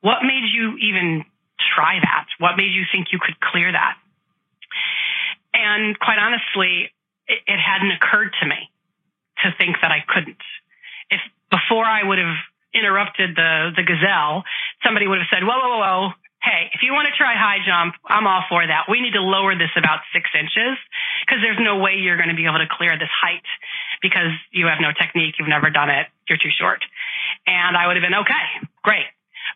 [0.00, 1.24] What made you even
[1.74, 2.26] try that?
[2.38, 3.96] What made you think you could clear that?
[5.54, 6.92] And quite honestly,
[7.28, 8.70] it, it hadn't occurred to me
[9.44, 10.40] to think that I couldn't.
[11.10, 11.20] If
[11.50, 12.36] before I would have
[12.72, 14.44] interrupted the, the gazelle,
[14.80, 16.00] somebody would have said, whoa, whoa, whoa, whoa.
[16.42, 18.90] Hey, if you want to try high jump, I'm all for that.
[18.90, 20.74] We need to lower this about six inches
[21.22, 23.46] because there's no way you're going to be able to clear this height
[24.02, 25.38] because you have no technique.
[25.38, 26.10] You've never done it.
[26.26, 26.82] You're too short.
[27.46, 28.46] And I would have been okay,
[28.82, 29.06] great.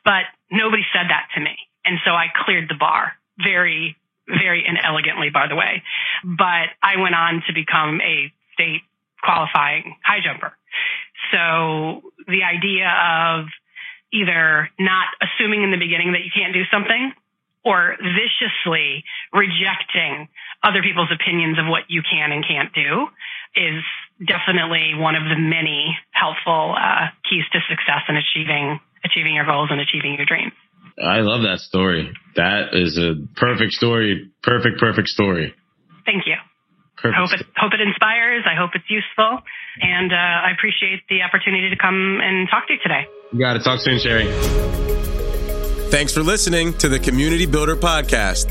[0.07, 1.59] But nobody said that to me.
[1.87, 5.82] And so I cleared the bar very, very inelegantly, by the way.
[6.24, 8.82] But I went on to become a state
[9.22, 10.53] qualifying high jumper.
[11.32, 13.47] So the idea of
[14.12, 17.12] either not assuming in the beginning that you can't do something
[17.64, 20.28] or viciously rejecting
[20.62, 23.09] other people's opinions of what you can and can't do
[23.57, 23.82] is
[24.22, 29.68] definitely one of the many helpful uh, keys to success in achieving achieving your goals
[29.70, 30.53] and achieving your dreams.
[30.99, 32.12] I love that story.
[32.36, 34.30] That is a perfect story.
[34.42, 35.55] Perfect, perfect story.
[36.05, 36.36] Thank you.
[36.97, 37.14] Perfect.
[37.14, 38.44] I hope it, hope it inspires.
[38.47, 39.40] I hope it's useful.
[39.80, 43.07] And uh, I appreciate the opportunity to come and talk to you today.
[43.32, 44.26] You got to talk soon, Sherry.
[45.90, 48.51] Thanks for listening to the Community Builder Podcast.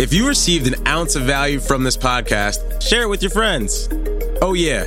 [0.00, 3.88] If you received an ounce of value from this podcast, share it with your friends.
[4.40, 4.86] Oh, yeah.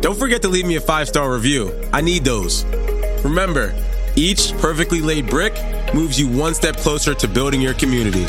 [0.00, 1.72] Don't forget to leave me a five star review.
[1.92, 2.64] I need those.
[3.24, 3.72] Remember,
[4.20, 5.54] each perfectly laid brick
[5.94, 8.26] moves you one step closer to building your community.